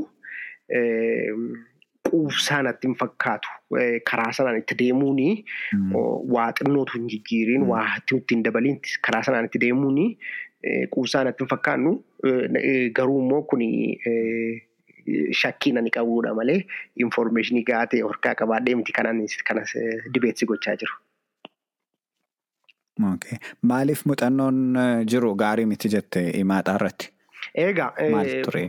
[2.12, 3.48] quufsaa natti hin fakkaatu.
[4.10, 5.44] Karaa sanaan itti deemuuni
[6.36, 10.06] waa xinnootu hin jijjiiriin waa itti hin dabaliin karaa sanaan itti deemuuni
[10.96, 11.92] quufsaa natti hin fakkaannu
[12.98, 13.70] garuu immoo kuni
[15.42, 16.58] shakkii nani qabuudha malee
[17.06, 19.74] infoormeeshinii gahaa ta'e harkaa qabaadhee miti kanas
[20.14, 20.94] dibeetsi gochaa jiru.
[23.72, 24.58] Maaliif muuxannoon
[25.14, 27.10] jiru gaarii miti jette himaaxaa irratti?
[27.66, 28.68] Egaa Maal ture?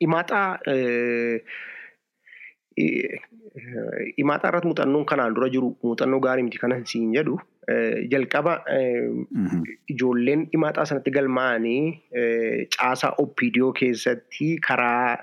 [0.00, 0.58] Himaaxaa
[4.18, 7.38] himaaxaa irratti muuxannoon kanaan dura jiru muuxannoo gaarii miti kanan siin jedhu
[8.12, 8.52] jalqaba
[9.94, 11.82] ijoolleen himaaxaa sanatti galmaa'anii
[12.76, 15.18] caasaa OPDO keessatti karaa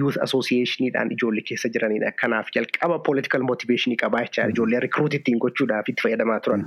[0.00, 2.12] youth associationiidhaan ijoollee keessa jiranidha.
[2.22, 4.54] Kanaaf jalqaba political motivationii qabaa jechaadha.
[4.56, 6.64] Ijoollee recruit ittiin gochuudhaaf itti fayyadamaa turan.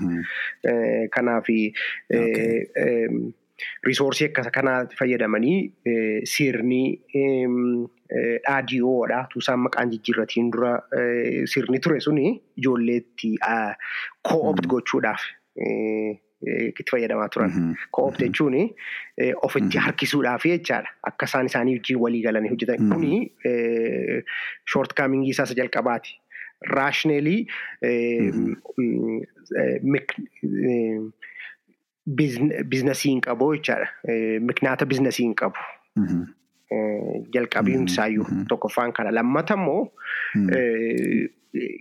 [1.17, 1.49] Kanaaf
[3.87, 5.71] Risoorsii akkasa kanaatti fayyadamanii
[6.23, 6.81] sirni
[8.47, 9.25] dhaadiyoodha.
[9.33, 10.73] Tuusaan maqaan jijjiirratiin dura
[11.45, 13.35] sirni ture suni ijoolleetti
[14.27, 15.21] co-opt gochuudhaaf
[16.39, 17.75] itti fayyadamaa turan.
[17.95, 18.55] Co-opt jechuun
[19.43, 20.89] ofitti harkisuudhaaf jechaadha.
[21.11, 22.89] Akka isaan isaanii wajjin walii galanii hojjetan.
[22.93, 23.33] Kuni
[24.65, 26.15] short kaamingii isaas jalqabaati.
[26.75, 27.47] Raashneelii
[32.17, 33.87] biizinasii hin qabu jechaadha.
[34.49, 35.59] Miknaata biizinasii hin qabu.
[37.33, 39.11] Jalqabiin isaayyuu tokkoffaan kana.
[39.11, 39.91] Lammata immoo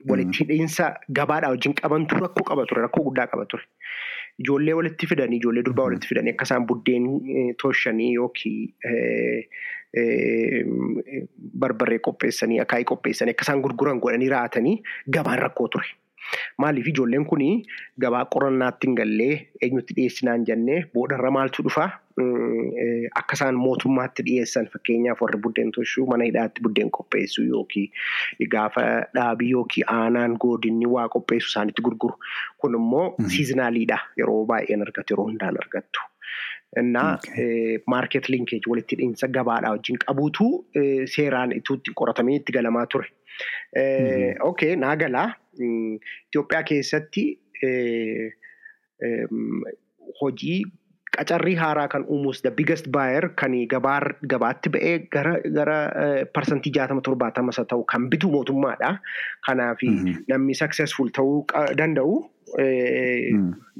[0.09, 0.87] walitti hidhiinsa
[1.21, 2.83] gabaadhaa wajjin qabantu rakkoo qaba ture.
[2.87, 3.65] Rakkoo guddaa qaba ture.
[4.39, 7.07] Ijoollee walitti fidanii ijoollee durbaa walitti fidanii akka isaan buddeen
[7.63, 8.75] tooshanii yookiin
[11.61, 14.77] barbarree qopheessanii akaayii qopheessanii akka isaan gurguran godhanii raatanii
[15.17, 15.89] gabaan rakkoo ture.
[16.65, 17.43] Maaliif ijoolleen kun
[18.05, 21.89] gabaa qorannaatti hin gallee eenyutti dhiyeessinaan jennee boodarra maaltu dhufa
[23.21, 28.85] akka isaan mootummaatti dhiyeessan fakkeenyaaf warri buddeen tolchuu mana hidhaatti buddeen qopheessu yookiin gaafa
[29.19, 32.15] dhaabii yookiin aanaan godinni waa qopheessu isaanitti gurguru.
[32.59, 36.01] Kun immoo siiznaaliidha yeroo baay'een argatu yeroo hundaan argattu.
[36.77, 37.19] Innaa
[37.87, 40.49] maarket linkeej walitti hidhiinsa gabaadhaa wajjin qabuutu
[41.15, 43.09] seeraan itti qoratamee itti galamaa ture.
[44.51, 45.29] Okay, naa galaa.
[45.59, 47.25] Itoophiyaa keessatti
[50.21, 50.59] hojii
[51.19, 53.53] qacarrii haaraa kan uumuus the biggest buyer kan
[54.33, 55.79] gabaatti ba'ee gara gara
[56.35, 58.91] parsantii jaatama torbaatama isa ta'u kan bitu mootummaadha.
[59.47, 59.83] Kanaaf
[60.33, 61.45] namni successful ta'uu
[61.81, 62.15] danda'u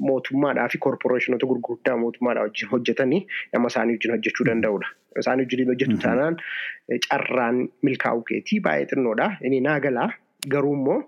[0.09, 3.21] mootummaadhaa fi korporeeshinoota gurguddaa mootummaadhaa wajjin hojjetanii
[3.53, 4.89] nama isaanii wajjin hojjechuu danda'udha.
[5.23, 6.37] Isaanii wajjin hojjetu taanaan
[7.09, 9.29] carraan milkaa'uu keetii baay'ee xinnoodha.
[9.43, 10.09] Inni naa galaa
[10.51, 10.99] garuu immoo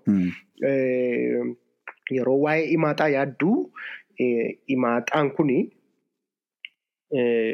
[2.16, 3.56] yeroo waa'ee imaaxaa yaadduu
[4.74, 5.58] imaaxaan kuni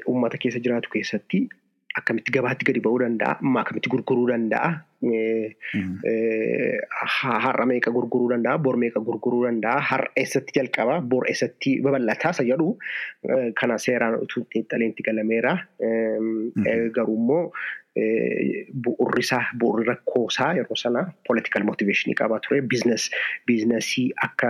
[0.09, 1.41] uummata keessa jiraatu keessatti
[1.99, 4.69] akkamitti gabaatti gadi ba'uu danda'a amma akkamitti gurguruu danda'a
[7.45, 12.45] har'a meeqa gurguruu danda'a bor meeqa gurguruu danda'a har'a eessatti jalqaba bor eessatti babal'ataa isa
[12.51, 12.69] jedhu
[13.61, 15.57] kana seeraan utuu xiinxaleetti galameera
[16.99, 17.43] garuu immoo
[18.85, 24.49] bu'urri isaa bu'urri rakkoo isaa yeroo sana political motivation qaba ture biizinasii akka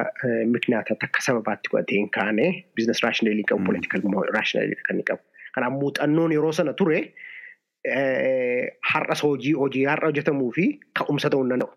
[0.54, 2.44] miknaataatti akka sababaatti godhatee hin kaane
[2.76, 4.00] business rationalii qabu political
[4.38, 5.22] rationalii kan qabu.
[5.54, 7.00] Kanaaf muuxannoon yeroo sana ture
[8.92, 10.66] har'as hojii hojii har'a hojjetamuu fi
[11.00, 11.72] ka'umsa ta'uu hin danda'u.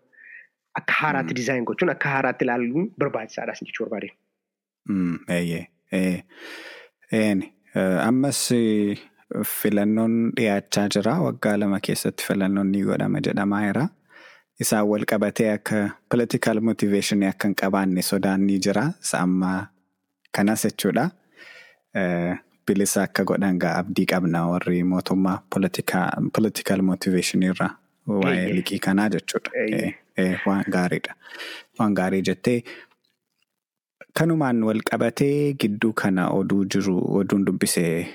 [0.80, 4.10] Akka haaraatti dizaayin gochuun akka haaraatti ilaaluun barbaachisaadha jechuu barbaade.
[8.08, 8.40] Ammas
[9.44, 11.14] filannoon dhiyaachaa jira.
[11.26, 13.88] Waggaa lama keessatti filannoon ni godhama jedhamaa.
[14.60, 18.84] Isaan wal qabatee akka political motivation akka hin qabaanne sodaan ni jira.
[19.18, 19.66] Amma
[20.32, 21.10] kanas jechuudha.
[22.66, 25.38] Bilisa akka godhan gaa abdii qabna warri mootummaa
[26.32, 27.68] political motivation irra
[28.06, 29.50] waa'ee liqii kanaa jechuudha.
[30.46, 31.14] Waan gaariidha.
[31.78, 32.62] Waan gaarii jettee
[34.14, 38.06] kanumaan wal qabatee gidduu kana oduu jiru oduun dubbisee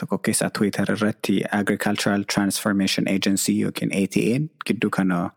[0.00, 5.30] tokko keessaa Twitter irratti Agricultural Transformation Agency yookiin ATA'n gidduu kana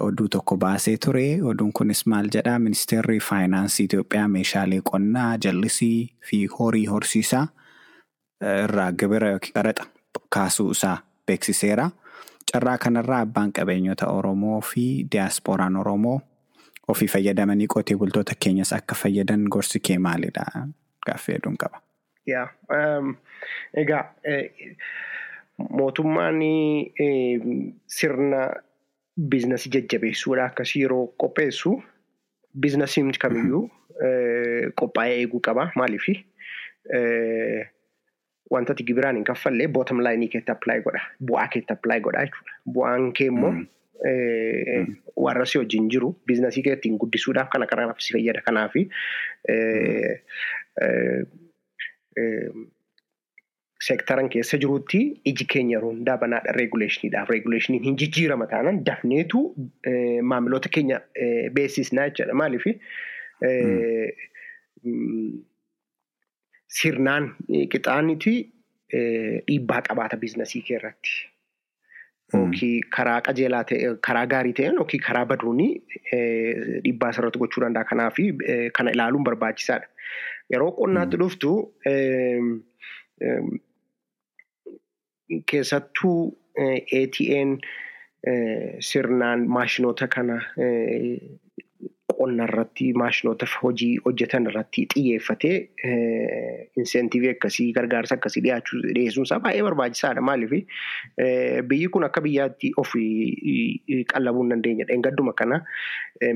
[0.00, 1.38] oduu tokko baasee ture.
[1.42, 7.46] Oduun kunis maal jedhaa ministeerri faayinaansii Itoophiyaa meeshaalee qonnaa jallisii fi horii horsiisaa
[8.64, 9.86] irraa gibira yookiin qaraxa
[10.34, 11.90] kaasuu isaa beeksiseera.
[12.52, 16.20] Carraa kanarraa abbaan qabeenyota Oromoo fi diyaaspooraan Oromoo
[16.88, 20.44] ofii fayyadamanii qotee bultoota keenyas akka fayyadan gorsi kee maalidha?
[21.06, 21.80] Gaaffii hedduun qaba.
[23.82, 24.04] Egaa
[25.78, 26.40] mootummaan
[27.98, 28.40] sirna
[29.30, 31.72] biizinasii jajjabeessuudha akkasii yeroo qopheessu
[32.60, 33.64] biizinasiin kamiyyuu
[34.80, 36.14] qophaa'ee eeguu qaba maaliifi
[38.54, 43.12] wantati gibiraan hin kaffallee bootam laayinii keetti appilaayi godha bu'aa keetti appilaayi godha jechuudha bu'aan
[43.18, 43.52] kee immoo
[45.26, 48.82] warra si wajjin jiru biizinasii kee ittiin guddisuudhaaf kana kanaaf si fayyada kanaafi
[53.90, 55.00] seektaran keessa jirutti
[55.32, 59.40] iji keenya yeroo hundaa banaadha reeguleeshiniidhaaf reeguleeshiniin hin jijjiirama taanaan dafneetu
[60.32, 61.00] maamiloota keenya
[61.58, 62.72] beeksisnaa jechuudha maaliifi
[66.80, 67.24] sirnaan
[67.74, 68.34] qixaaniti
[68.94, 71.12] dhiibbaa qabaata biizinasii kee irratti.
[72.34, 75.68] Yookiin karaa qajeelaa ta'e karaa gaarii ta'een yookiin karaa baduuni
[76.12, 77.88] dhiibbaa asirratti gochuu danda'a.
[77.92, 78.16] Kanaaf
[78.78, 79.86] kana ilaaluun barbaachisaadha.
[80.54, 81.50] Yeroo qonnaatti dhuftu
[85.50, 86.18] keessattuu
[87.02, 87.56] ATN
[88.90, 90.40] sirnaan maashinoota kana
[92.20, 95.54] qonna irratti maashinoota hojii hojjetan irratti xiyyeeffatee
[96.82, 100.20] inseentiivii akkasii gargaarsa akkasii dhiyaachuu dhiyeessuun isaa baay'ee barbaachisaadha.
[100.20, 100.52] Maaliif
[101.70, 104.92] biyyi kun akka biyyaatti ofii qallabuu hin dandeenyedha.
[104.98, 105.62] Engadduma kana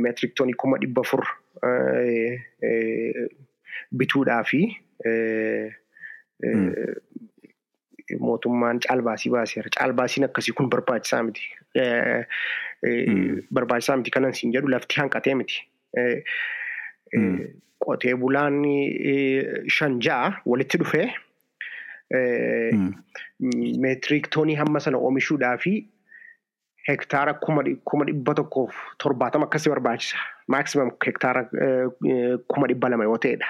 [0.06, 1.26] meetirik toonii kuma dhibba afur
[3.92, 4.62] bituudhaa fi
[8.20, 9.70] mootummaan caalbaasii baaseera.
[9.78, 11.44] Caalbaasiin akkasii kun barbaachisaa miti.
[13.54, 15.62] Barbaachisaa miti kanan siin jedhu lafti hanqatee miti.
[17.84, 18.60] Qotee bulaan
[19.76, 21.08] shan ja'a walitti dhufee
[23.84, 25.72] meetirik toonii hamma sana oomishuudhaa fi
[26.88, 27.62] hektaara kuma
[28.06, 30.16] dhibba tokkoof torbaatama akkasii barbaachisa.
[30.48, 31.44] Maakisimam hektaara
[32.48, 33.46] kuma dhibba lama yoo ta'edha.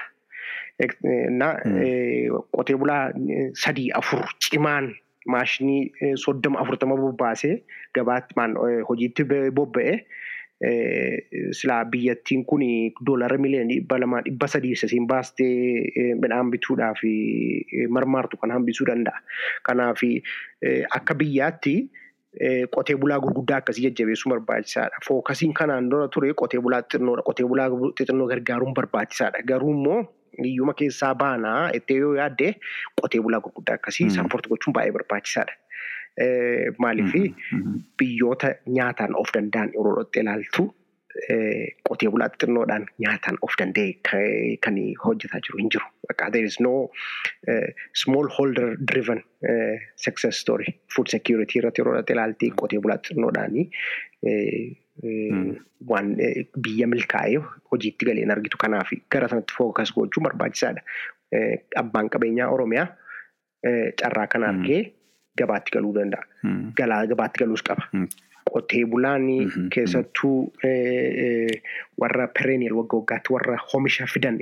[2.55, 3.11] Qotee bulaa
[3.53, 4.91] sadii afur cimaan
[5.27, 7.63] maashinii soddoma afurtama bobbaasee
[7.95, 8.35] gabaatti
[8.89, 9.23] hojiitti
[9.55, 9.95] bobba'ee
[11.51, 12.61] silaa biyyattiin kun
[13.07, 16.99] doolara miliyoona dhibba lamaa dhibba sadii sasiin baastee midhaan bituudhaaf
[17.89, 19.19] marmaartu kan hambisuu danda'a.
[19.63, 19.99] Kanaaf
[20.95, 21.75] akka biyyaatti
[22.75, 24.99] qotee bulaa gurguddaa akkasii jajjabeessuun barbaachisaadha.
[25.07, 27.23] Fookasiin kanaan dura ture qotee bulaa xixinnoodha.
[27.23, 29.43] Qotee bulaa xixinnoo gargaaruun barbaachisaadha.
[29.47, 30.01] Garuu immoo
[30.43, 32.49] hiyyuma keessaa baanaa itti yoo yaadde
[33.01, 35.53] qotee bulaa gurguddaa akkasii sappoorti gochuun baay'ee barbaachisaadha.
[36.79, 37.13] Maaliif
[37.99, 40.63] biyyoota nyaataan of danda'an yeroo dhotte ilaaltu
[41.89, 43.93] qotee bulaa xixinnoodhaan nyaataan of danda'e
[44.65, 45.85] kan hojjetaa jiru hin jiru.
[46.31, 46.73] There is no
[48.03, 49.21] small holder driven
[50.05, 53.65] success story food security irratti yeroo ilaaltee qotee bulaa xixinnoodhaanii
[55.91, 56.11] waan
[56.67, 57.39] biyya milkaa'ee
[57.71, 58.57] hojiitti galee hin argitu.
[58.65, 60.81] Kanaaf gara sanatti fookas gochuun barbaachisaadha.
[61.83, 62.87] Abbaan qabeenyaa Oromiyaa
[64.01, 64.81] carraa kana argee
[65.41, 66.23] gabaatti galuu danda'a.
[66.77, 67.87] Galaa gabaatti galuus qaba.
[68.53, 69.25] Qotee bulaan
[69.73, 70.53] keessattuu
[72.01, 74.37] warra perennial waggaa waggaatti warra oomisha fidan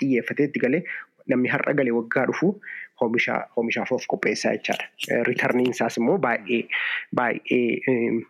[0.00, 0.82] xiyyeeffatee itti galee
[1.32, 2.50] namni har'a galee waggaa dhufu
[3.02, 4.86] oomishaaf of qopheessaa jechaadha.
[5.28, 6.60] Riitarniin isaas immoo baay'ee
[7.20, 8.20] baay'ee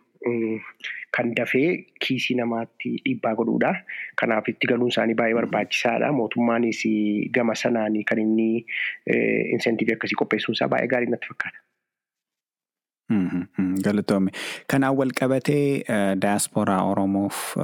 [1.17, 1.67] kan dafee
[2.05, 3.73] kiisii namaatti dhiibbaa godhuudha.
[4.21, 6.11] Kanaaf itti galuun isaanii baay'ee barbaachisaadha.
[6.21, 6.83] Mootummaanis
[7.37, 8.65] gama sanaan kan inni
[9.57, 11.62] insentivii akkasii qopheessuun isaa baay'ee gaarii natti fakkaata.
[13.83, 14.31] Galatoomii.
[14.67, 15.83] Kanaan wal qabatee
[16.21, 17.55] daasporaa Oromoof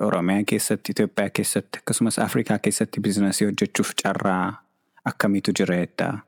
[0.00, 4.62] Oromiyaa keessatti, Itoophiyaa keessatti akkasumas Afrikaa keessatti biizinasii hojjechuuf carraa
[5.04, 6.18] akkamiitu jira jettaa?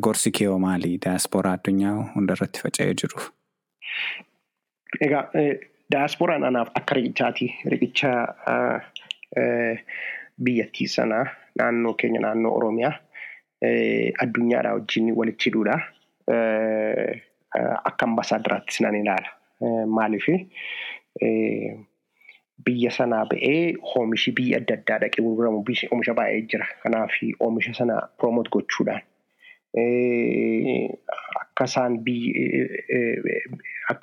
[0.00, 0.98] Gorsi kee hoo maali?
[1.04, 3.28] Daasporaa addunyaa hundarratti faca'ee jiruuf.
[5.00, 5.24] Egaa
[5.92, 7.46] daasporaan anaaf akka riqichaati.
[7.66, 8.10] Riqicha
[10.44, 11.26] biyyattii sanaa
[11.58, 12.92] naannoo keenya naannoo Oromiyaa
[14.22, 15.78] addunyaadhaa wajjin walitti hidhuudha.
[16.28, 19.28] Akka ambasaadaraattis nan ilaala.
[19.98, 20.26] Maaliif
[22.66, 25.58] biyya sanaa ba'ee oomishi biyya adda addaa dhaqee gurguramu
[25.92, 26.66] oomisha baay'ee jira.
[26.82, 27.12] Kanaaf
[27.46, 29.02] oomisha sana promoot gochuudhaan
[31.56, 31.64] akka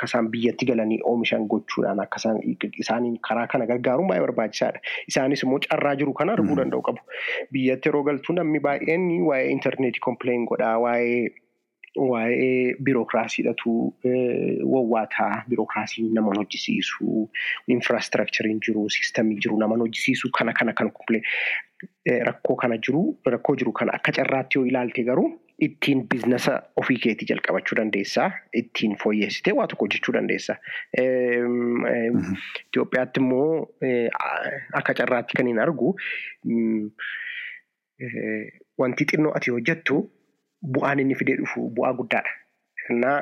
[0.08, 2.18] isaan biyyatti galanii oomishan gochuudhaan akka
[2.84, 4.80] isaaniin karaa kana gargaaruun baay'ee barbaachisaadha.
[5.12, 7.02] Isaanis immoo carraa jiru kana arguu danda'u qabu.
[7.52, 11.20] Biyyatti yeroo galtu namni baay'een waa'ee intarneetii kompileen godhaa waa'ee
[11.96, 13.94] waa'ee biirokiraasiidhatu
[14.74, 17.30] wawwaataa biirokiraasii nama hojjisiisu
[17.68, 20.92] infiraastrakchariin jiru siistamii jiru nama hojjisiisu kana kana kan
[22.26, 25.30] rakkoo kana jiru rakkoo jiru kana akka carraatti yoo ilaalte garuu
[25.60, 28.32] ittiin biizinasa ofii keetii jalqabachuu dandeessaa
[28.62, 30.56] ittiin fooyyessitee waa tokko hojjechuu dandeessaa.
[32.68, 33.68] Itoophiyaatti immoo
[34.80, 35.94] akka carraatti kan hin argu
[38.78, 40.02] wanti xinnoo ati hojjettu.
[40.64, 42.32] Bu'aan inni fidee dhufu bu'aa guddaadha.
[42.90, 43.20] Innaa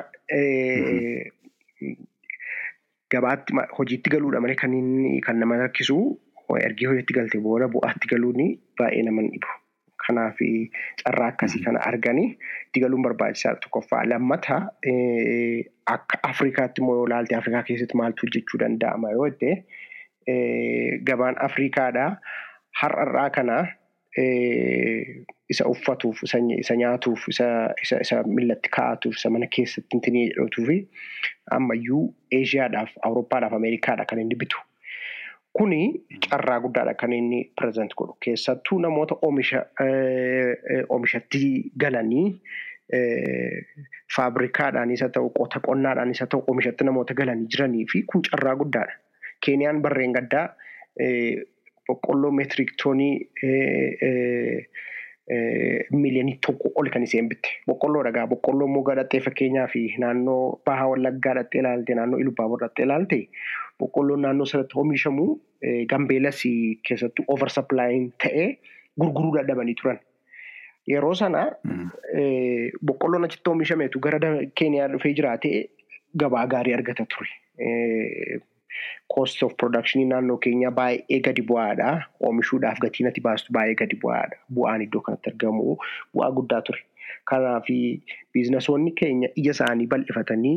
[3.12, 5.96] gabaatti hojiitti galuudha malee kan inni kan nama rakkisu
[6.66, 8.40] ergi hojiitti galte booda bu'aatti galuun
[8.78, 9.50] baay'ee nama dhibu.
[10.06, 10.38] Kanaaf
[11.02, 12.28] carraa akkasii kana arganii
[12.66, 14.02] itti galuun barbaachisaadha tokkoffaa.
[14.12, 14.56] Lammata
[15.94, 19.50] akka Afrikaatti immoo yoo ilaalte Afrikaa keessatti maaltu hojjechuu danda'ama yoo jette
[21.10, 22.10] gabaan Afrikaadhaa
[22.82, 23.56] har'arraa kana
[25.52, 30.68] isa uffatuuf isa nyaatuuf isa millatti kaa'atuuf isa mana keessatti hintinii jedhatuuf
[31.58, 32.02] ammayyuu
[32.40, 34.58] Eeshiyaadhaaf Awurooppaadhaaf Ameerikaadha kan inni bitu.
[35.58, 35.80] Kuni
[36.30, 39.64] carraa guddaadha kan inni pireezent godhu keessattuu namoota oomisha
[40.88, 41.40] oomishatti
[41.84, 42.26] galanii
[44.16, 48.96] faabrikaadhaanis haa ta'u qota qonnaadhaanis haa ta'u oomishatti namoota galanii jiranii fi kun carraa guddaadha.
[49.46, 50.46] Keeniyaan barreen gaddaa
[51.88, 53.14] boqqolloo meetirik toonii
[55.92, 57.48] miiliyoonii tokko ol kan isheen bitte.
[57.66, 59.74] Boqqolloo dhagaa boqqolloo immoo gadhattee fakkeenyaaf
[60.04, 63.18] naannoo bahaa wallaggaa dhattee ilaalte naannoo ilubbaaboo dhattee ilaalte
[63.80, 65.26] boqqolloon naannoo sanatti oomishamu
[65.94, 66.42] gambeelas
[66.88, 68.48] keessattuu over supplying ta'ee
[69.00, 69.98] gurguruu dadhabanii turan.
[70.90, 71.42] Yeroo sana
[72.90, 74.18] boqqolloon achitti oomishametu gara
[74.60, 75.52] keeniyaa dhufee jiraate
[76.24, 77.30] gabaa gaarii argata ture.
[79.14, 81.90] Cost of production naannoo keenya baay'ee gadi bu'aadha.
[82.20, 84.36] Oomishuudhaaf gatiin ati baastu baay'ee gadi bu'aadha.
[84.54, 85.76] Bu'aan iddoo kanatti argamu
[86.14, 86.80] bu'aa guddaa ture.
[87.30, 87.66] Kanaaf
[88.34, 90.56] biizinasoonni keenya ija isaanii bal'ifatanii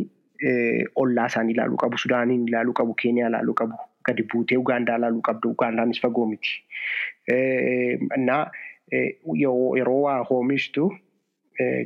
[1.04, 1.98] ollaa isaanii ilaaluu qabu.
[2.06, 2.94] Sudaaniin ilaaluu qabu.
[3.02, 3.78] Keeniyaa ilaaluu qabu.
[4.06, 5.52] Gadi buutee Ugaandaa ilaaluu qabdu.
[5.58, 6.56] Ugaandaanis fagoo miti.
[9.44, 10.92] Yeroo waa oomishtu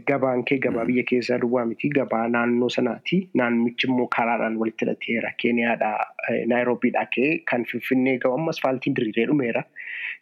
[0.08, 3.20] gabaan kee gabaa biyya keessaa duwwaa miti gabaa naannoo sanaati.
[3.34, 5.32] Naannichi immoo karaadhaan walitti hidhateera.
[5.42, 6.06] Keeniyaadhaa
[6.52, 9.64] Naayiroobiidhaa ka'ee kan Finfinnee gahu amma asfaaltiin diriiree dhumeera.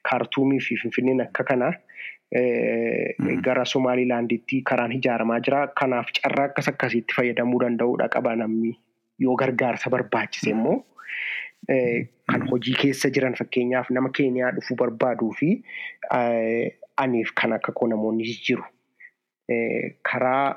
[0.09, 1.71] Kaartuumii fi Finfinneen akka kana
[3.47, 5.67] gara Somaalilaanditti karaan ijaaramaa jira.
[5.79, 8.75] Kanaaf carraa akkas akkasiitti fayyadamuu danda'uudha qaba namni
[9.19, 10.83] yoo gargaarsa barbaachise immoo.
[12.31, 15.53] Kan hojii keessa jiran fakkeenyaaf nama Keeniyaa dhufuu barbaaduu fi
[16.97, 18.63] aniif kan akka koo namoonni jiru.
[20.11, 20.55] Karaa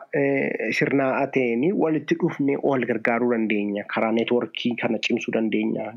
[0.78, 3.84] sirnaa'aa ta'een walitti dhufnee wal gargaaruu dandeenya.
[3.95, 5.93] Karaa neetwoorkii kana cimsuu dandeenya.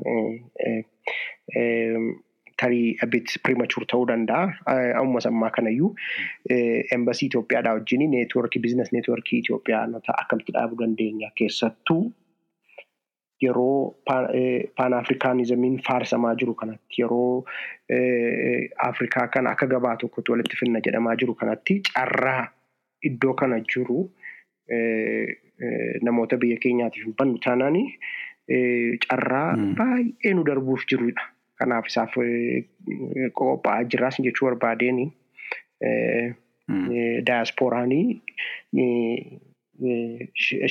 [2.62, 4.44] Tarii abit premature ta'uu danda'a.
[5.00, 5.90] Amma sammaa kanayyuu
[6.96, 9.88] embasii Itoophiyaadhaa wajjin neetwoorkii biizines neetwoorkii Itoophiyaa
[10.18, 12.12] akkamitti dhaabuu dandeenya keessattuu
[13.42, 13.96] yeroo
[14.76, 17.44] paanaafrikaanizamiin faarsamaa jiru kanatti yeroo
[18.88, 22.44] Afrikaa kana akka gabaa tokkotti walitti finna jedhamaa jiru kanatti carraa
[23.10, 23.98] iddoo kana jiru
[26.08, 27.76] namoota biyya keenyaatiif hin bannu taanaan
[29.08, 29.48] carraa
[29.80, 31.22] baay'ee nu darbuuf jirudha.
[31.58, 32.14] Kanaaf isaaf
[33.38, 34.98] qophaa'aa jiraas jechuu barbaadeen
[37.26, 38.06] daayaspooraanii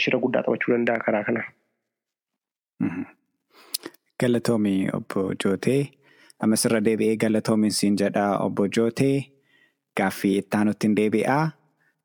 [0.03, 1.43] shira guddaa taphachuu danda'a karaa kana.
[4.19, 5.81] Galatoomii obbo Jootee.
[6.43, 9.17] Ammas irra deebi'ee galatoomiin siin jedhaa obbo Jootee.
[9.97, 11.43] Gaaffii ittaanutti hin deebi'aa.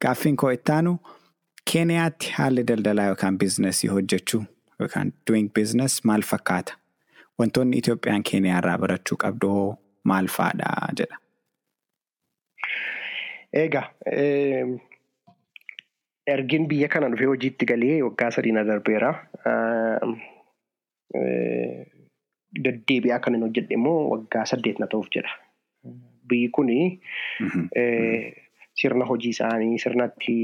[0.05, 0.99] Gaaffiin koo ittaanu
[1.73, 4.43] Keeniyaatti haalli daldalaa yookaan biizinasii hojjechuu
[4.81, 6.75] yookaan doing business maal fakkaata?
[7.41, 9.75] Wantoonni Itoophiyaan Keeniyaa irraa barachuu qabdu hoo
[10.05, 11.19] maal fa'aadha jedha?
[13.63, 13.85] Egaa
[16.35, 19.13] ergin biyya kana dhufee hojiitti galee waggaa sadii na darbeera.
[22.65, 25.37] Deddeebi'aa kan hin hojjedhe immoo waggaa saddeet na ta'uuf jedha.
[26.29, 26.79] Biyyi kuni
[28.81, 30.35] sirna hojii isaanii sirnatti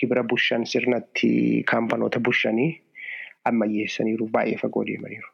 [0.00, 1.30] gibira bushan sirnatti
[1.72, 2.70] kaampanoota bushanii
[3.50, 5.28] ammayyeessaniiru baay'ee fagoo deemaniiru.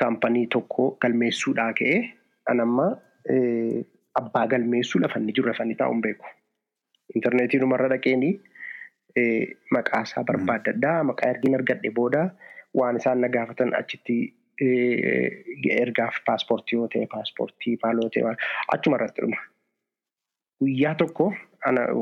[0.00, 1.98] Kaampanii tokko galmeessuudhaa ka'ee
[2.52, 2.86] an amma
[4.20, 6.26] abbaa galmeessuu lafa inni jiru lafa inni taa'u hin beeku.
[7.14, 8.32] Intarneetii dhumarra dhaqeenii
[9.76, 12.24] maqaa isaa barbaaddadhaa maqaa ergiin argadhe booda
[12.80, 14.18] waan isaan na gaafatan achitti
[15.76, 18.34] ergaaf paaspoortii yoo ta'e paaspoortii maaloo ta'e
[18.76, 19.40] achuma irratti dhuma.
[20.60, 21.32] Guyyaa tokko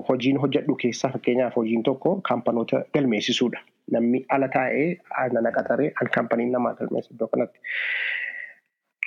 [0.09, 3.61] hojiin hojjedhu keessaa fakkeenyaaf hojiin tokko kaampanoota galmeessisuudha.
[3.93, 4.89] Namni ala taa'ee
[5.33, 7.61] nana qaxaree an kaampaniin namaa galmeessa iddoo kanatti.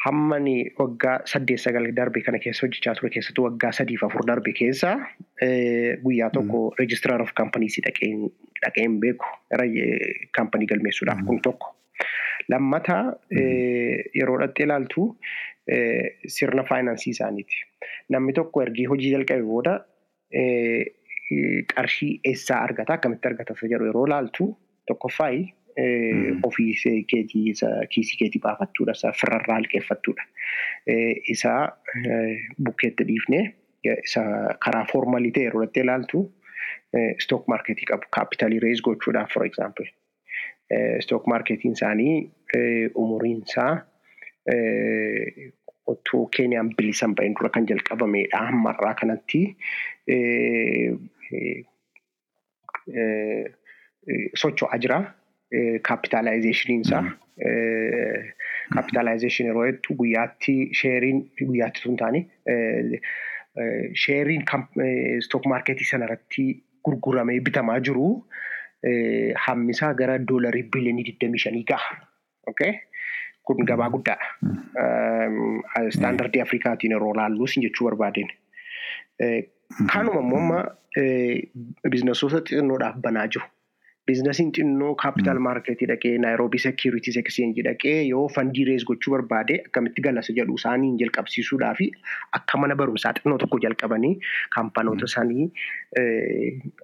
[0.05, 4.93] Hammani waggaa saddeet sagal darbe kana keessa hojjechaa ture keessattuu waggaa sadiif afur darbe keessa
[6.05, 7.83] guyyaa tokko reejistiraar of kaampaniisii
[8.63, 9.29] dhaqeen beeku
[10.37, 11.75] kaampanii galmeessuudhaaf kun tokko.
[12.49, 13.03] Lammataa
[14.15, 15.05] yeroo dhattee ilaaltu
[16.37, 17.61] sirna faayinaansii isaaniiti.
[18.15, 19.73] Namni tokko ergii hojii jalqabe booda
[21.75, 24.47] qarshii eessaa argata akkamitti argata jedhu yeroo ilaaltu
[24.91, 25.41] tokkoffaayi
[26.49, 27.53] ofii keetii
[27.93, 30.25] kiisii keetii baafattuudha isa firarraa liqeeffattuudha.
[31.35, 31.53] Isa
[32.65, 33.43] bukkeetti dhiifnee
[34.03, 34.23] isa
[34.65, 36.23] karaa foormalii ta'e yeroo ilaaltu
[37.25, 39.87] stook maarkeetii qabu kaapitaalii rees gochuudhaaf for example.
[41.07, 42.31] Stook maarkeetiin isaanii
[43.05, 43.71] umuriin isaa
[45.93, 48.41] otoo Keeniyaan bilisan ba'een dura kan jalqabamedha.
[48.51, 49.41] Ammarraa kanatti
[54.43, 54.99] socho'aa jira.
[55.87, 57.03] Kaapitaalaayizeeshiniin isaa
[58.75, 61.17] kaapitaalaayizeeshin yeroo jettu guyyaatti sheeriin
[61.49, 62.21] guyyaatti tun taane
[64.03, 64.45] sheeriin
[65.27, 66.45] stook maarkeetii sanarratti
[66.87, 68.05] gurguramee bitamaa jiru
[69.47, 71.99] hammisaa gara doolarii biliyoonii digdamii shanii gaha.
[73.43, 74.27] Kun gabaa guddaadha.
[75.87, 78.29] Istaandardii Afrikaatiin yeroo laallus jechuu barbaadeen.
[79.93, 80.59] Kanuma immoo amma
[81.89, 83.45] biizinasoota xixinnoodhaaf banaa jiru.
[84.07, 90.05] Biizinasiin xinnoo kaapitaal maarkeetii dhaqee naayiroobii seekiriitiis ekseenjii dhaqee yoo fandii rees gochuu barbaade akkamitti
[90.07, 91.87] galasa jedhu isaaniin jalqabsiisuudhaa fi
[92.39, 94.11] akka mana barumsaa xinnoo tokko jalqabanii
[94.57, 95.45] kaampanoota isaanii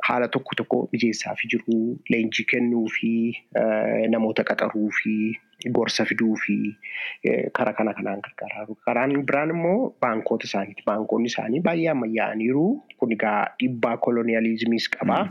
[0.10, 1.80] haala tokko tokko mijeessaa fi jiru
[2.16, 3.12] leenjii kennuu fi
[4.16, 5.18] namoota qaxaruu fi
[5.76, 6.56] gorsa fiduu fi
[7.58, 8.76] karaa kana kanaan gargaaru.
[8.86, 10.84] Karaan biraan immoo baankota isaaniiti.
[10.86, 12.66] Baankonni isaanii baay'ee ammayyaa'aniiru.
[13.00, 15.24] Kun egaa dhiibbaa koloniyaalizimiis qabaa.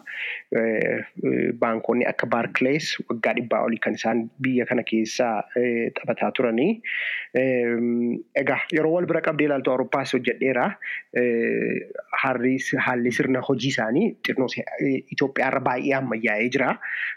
[1.77, 5.45] Baankonni akka Baarkilees waggaa dhibbaa olii kan isaan biyya kana keessaa
[5.99, 6.81] taphataa turanii.
[8.43, 10.67] Egaa yeroo wal bira qabdee ilaaltu Awurooppaas hojjedheera.
[12.23, 14.49] Haalli sirna hojii isaanii xinnoo
[15.17, 16.73] Itoophiyaarra baay'ee ammayyaa'ee jira.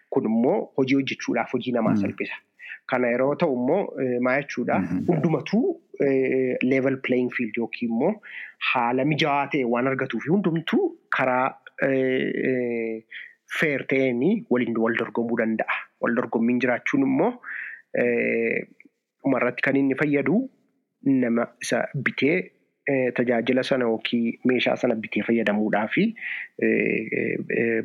[0.10, 2.36] Kun immoo hojii hojjechuudhaaf hojii namaa salphisa.
[2.90, 3.82] Kana yeroo ta'u immoo
[4.28, 5.66] maal jechuudha hundumatuu
[6.74, 8.14] level playing field yookiin immoo
[8.74, 10.86] haala mijaawaa ta'e waan argatuu fi hundumtuu
[11.18, 11.48] karaa
[13.58, 15.76] feer ta'een waliin wal dorgomuu danda'a.
[16.02, 17.32] Wal dorgommiin jiraachuun immoo
[19.24, 20.38] dhumarratti kan inni fayyadu
[21.06, 22.38] nama isa bitee
[23.18, 26.04] tajaajila sana yookiin meeshaa sana bitee fayyadamuudhaa fi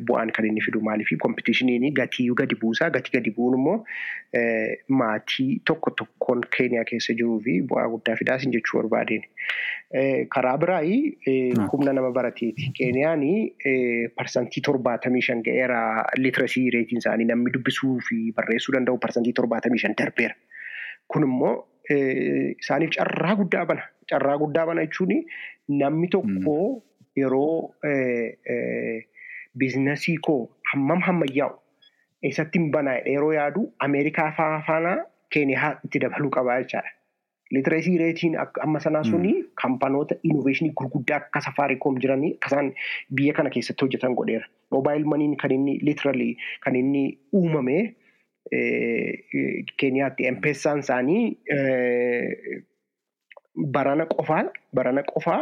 [0.07, 3.77] bu'aan kan inni fidu maaliif kompitiishiniin gatii gadi buusaa gatii gadi bu'uun immoo
[5.01, 9.23] maatii tokko tokkoon keeniyaa keessa jiruu fi bu'aa guddaa fidaas jechuu barbaadeen.
[10.35, 10.97] Karaa biraayi
[11.71, 12.71] humna nama barateeti.
[12.77, 13.23] Keeniyaan
[14.17, 15.79] parsantii torbaatamii shan ga'eera
[16.17, 20.35] litirasii reetiin isaanii namni dubbisuu fi barreessuu danda'u parsantii torbaatamii shan darbeera.
[21.07, 21.53] Kun immoo
[21.95, 23.83] isaaniif carraa guddaa bana.
[24.11, 25.13] Carraa guddaa bana jechuun
[25.81, 26.55] namni tokko
[27.21, 27.73] yeroo
[29.57, 30.39] biizinasii koo
[30.73, 31.55] hammam hammayyaa'u
[32.29, 34.27] eessatti hin banaa yeroo yaadu Ameerikaa
[34.67, 34.93] faana
[35.35, 36.91] Keeniyaa itti dabaluu qabaa jechaadha.
[37.55, 38.35] Litreesii reetiin
[38.65, 39.31] amma sanaa suni
[39.61, 42.71] kaampanoota innoveeshinii gurguddaa akka safaariikoom jiranii akkasaan
[43.19, 44.45] biyya kana keessatti hojjetan godheera.
[44.71, 46.31] Moobaayil maniin kan inni litiralii
[46.67, 47.03] kan inni
[47.33, 47.77] uumame
[49.81, 51.23] Keeniyaatti empeessaan isaanii
[53.55, 54.43] barana qofaa
[54.73, 55.41] barana qofaa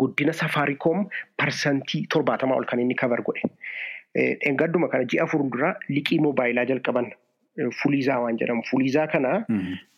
[0.00, 1.06] guddina safaariikoom
[1.42, 3.48] parsantii torbaatamaa ol kan inni kabar godhe.
[4.14, 7.10] Dheengadduma kana ji'a afur dura liqii moobaayilaa jalqaban.
[7.82, 8.62] Fuliizaa waan jedhamu.
[8.70, 9.32] Fuliizaa kana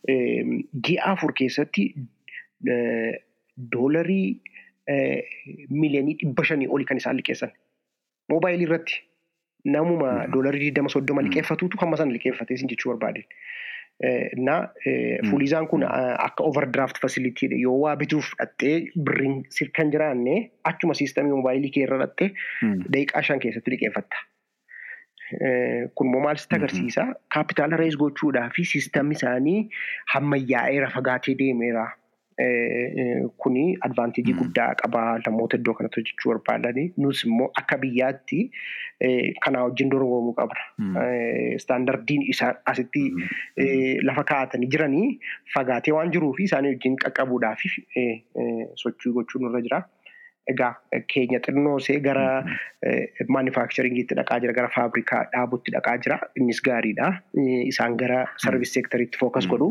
[0.09, 1.89] ji'a afur keessatti
[3.75, 4.41] doolarii
[5.71, 7.53] miliyoonii dhibba shanii olii kan isaan liqeessan.
[8.31, 9.03] Moobaayilii irratti
[9.77, 13.27] namuma doolarii digdama soddoma liqeeffatuutu hamma sana liqeeffatee sin jechuu barbaade.
[14.47, 14.55] Na
[15.31, 19.37] fuliizaan kun akka overdraft facility yoo waa bituuf dhattee birriin
[19.77, 20.35] kan jiraanne
[20.71, 22.31] achuma siistamii moobaayilii kee irra dhattee
[22.63, 24.17] daqiiqaa shan keessatti liqeeffatta.
[25.95, 27.05] Kun immoo maal sitti agarsiisa?
[27.35, 29.61] Kaapitaala rees gochuudhaa fi siistamni isaanii
[30.15, 31.87] hammayyaa'eera fagaatee deemeera.
[33.39, 35.03] Kuni advaanteejii guddaa qaba.
[35.27, 36.85] Namoota iddoo kanatti hojjechuu barbaadani.
[36.99, 38.41] Nus immoo akka biyyaatti
[39.45, 41.05] kanaa wajjin dorgomuu qabna.
[41.59, 43.05] Istaandardiin isaan asitti
[44.11, 45.09] lafa kaa'atanii jiranii
[45.55, 47.63] fagaatee waan jiruuf isaanii wajjin qaqqabuudhaaf
[48.85, 49.83] sochii gochuun irra jira.
[50.53, 50.73] Egaa
[51.13, 52.27] keenya xinnoosee gara
[53.37, 56.19] maanifaakscharingiitti dhaqaa jira gara faabrikaa dhaabutti dhaqaa jira.
[56.41, 57.13] Innis gaariidha.
[57.73, 59.71] Isaan gara sarviis seektariitti fookas godhu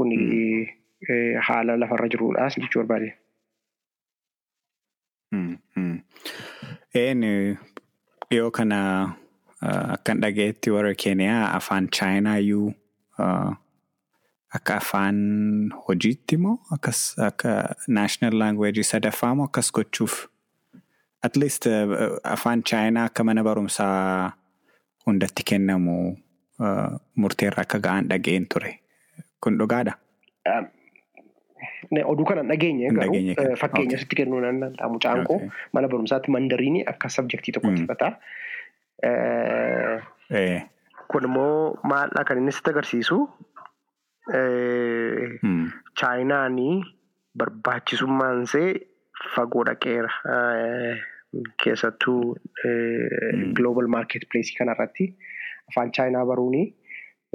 [0.00, 0.10] kun
[1.48, 3.10] haala lafarra jiruudhaas jechuu barbaade.
[6.94, 7.22] Een
[8.30, 8.78] dhiyoo kana
[9.94, 12.72] akkan dhagayetti warra keeniyaa afaan chaayinaa iyyuu
[14.58, 15.18] akka afaan
[15.86, 17.50] hojiitti moo akkas akka
[17.88, 20.14] naashinaal laangweejii sadaffaa moo akkas gochuuf?
[21.22, 21.66] At least
[22.34, 24.32] afaan chaayinaa akka mana barumsaa
[25.06, 25.96] hundatti kennamu
[27.16, 28.72] murteerra akka ga'an dhaga'een ture
[29.40, 29.92] kun dhugaadha.
[32.12, 35.40] Oduu kana dhageenye garuu fakkeenya sitti kennuu nan danda'a mucaan koo
[35.72, 38.08] mana barumsaatti mandariinii akka sabjektii tokkotti fudhata.
[41.10, 43.18] Kun immoo maal kan inni sitti agarsiisu
[46.00, 46.74] chaayinaanii
[47.38, 48.68] barbaachisummaan see
[49.34, 50.10] fagoo dhaqeera.
[51.62, 52.36] Keessattuu
[53.58, 55.10] global market place kanarratti
[55.70, 56.62] afaan chaayinaa baruuni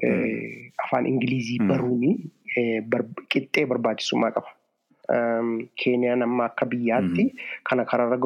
[0.04, 2.12] afaan ingilizii baruuni
[3.30, 4.52] qixxee barbaachisummaa qaba.
[5.84, 7.30] Keeniyaan amma akka biyyaatti
[7.70, 8.18] kana kararra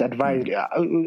[0.00, 0.48] advised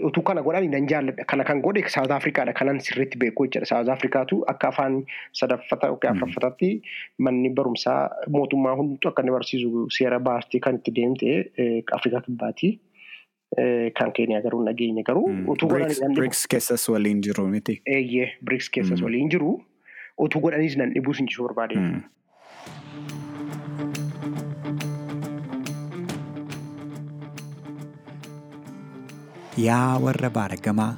[0.08, 3.90] utuu kana godhan nan jaalladha kana kan godhe South Africaadha kanan sirriitti beeku jechuudha South
[3.90, 5.00] Africaatu akka afaan
[5.40, 6.70] sadaffata yookiin afuraffataatti
[7.28, 8.02] manni barumsaa
[8.36, 11.32] mootummaa hunduu akka inni barsiisu seera baastee kan itti deemte
[11.98, 12.70] Afrikaa kibbaati.
[14.00, 17.78] Kan keeniyaa garuu nageenya garuu utuu godhan BRICS keessas waliin jiru miti.
[17.98, 19.54] Eeyyee BRICS keessas waliin jiru
[20.28, 21.80] utuu godhanis nan dhibuus hin jiru barbaade.
[29.66, 30.94] Yaa warra baaragamaa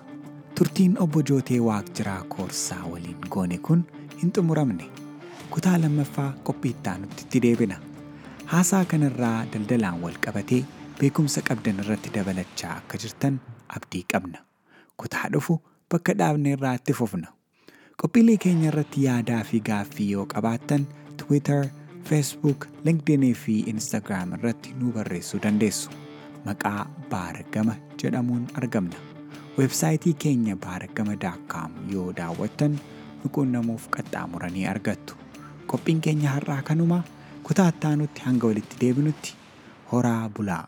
[0.57, 3.83] turtiin obbo Jootee Waaqjiraa Koorsaa waliin goone kun
[4.21, 4.85] hin xumuramne
[5.49, 7.77] kutaa lammaffaa qophii itti aanutti itti deebina.
[8.45, 10.61] Haasaa kanarraa daldalaan wal qabatee
[10.99, 13.39] beekumsa qabdan irratti dabalachaa akka jirtan
[13.75, 14.39] abdii qabna.
[14.97, 15.59] Kutaa dhufu
[15.91, 17.27] bakka dhaabne irraa itti fufna.
[18.01, 20.87] Qophiilee keenya irratti yaadaa fi gaaffii yoo qabaattan
[21.17, 21.65] Twitter,
[22.09, 25.89] Facebook, LinkedIn fi Instagram irratti nu barreessuu dandeessu.
[26.45, 28.95] Maqaa baaragama jedhamuun argamna.
[29.57, 32.79] Weebsaayitii keenya baaragama.com yoo daawwattan
[33.23, 35.15] nu quunnamuuf qaxxaamuranii argattu.
[35.67, 37.03] Qophiin keenya har'aa kanuma
[37.43, 39.33] kutaa itti aanutti hanga walitti deebinutti
[39.91, 40.67] horaa bulaa.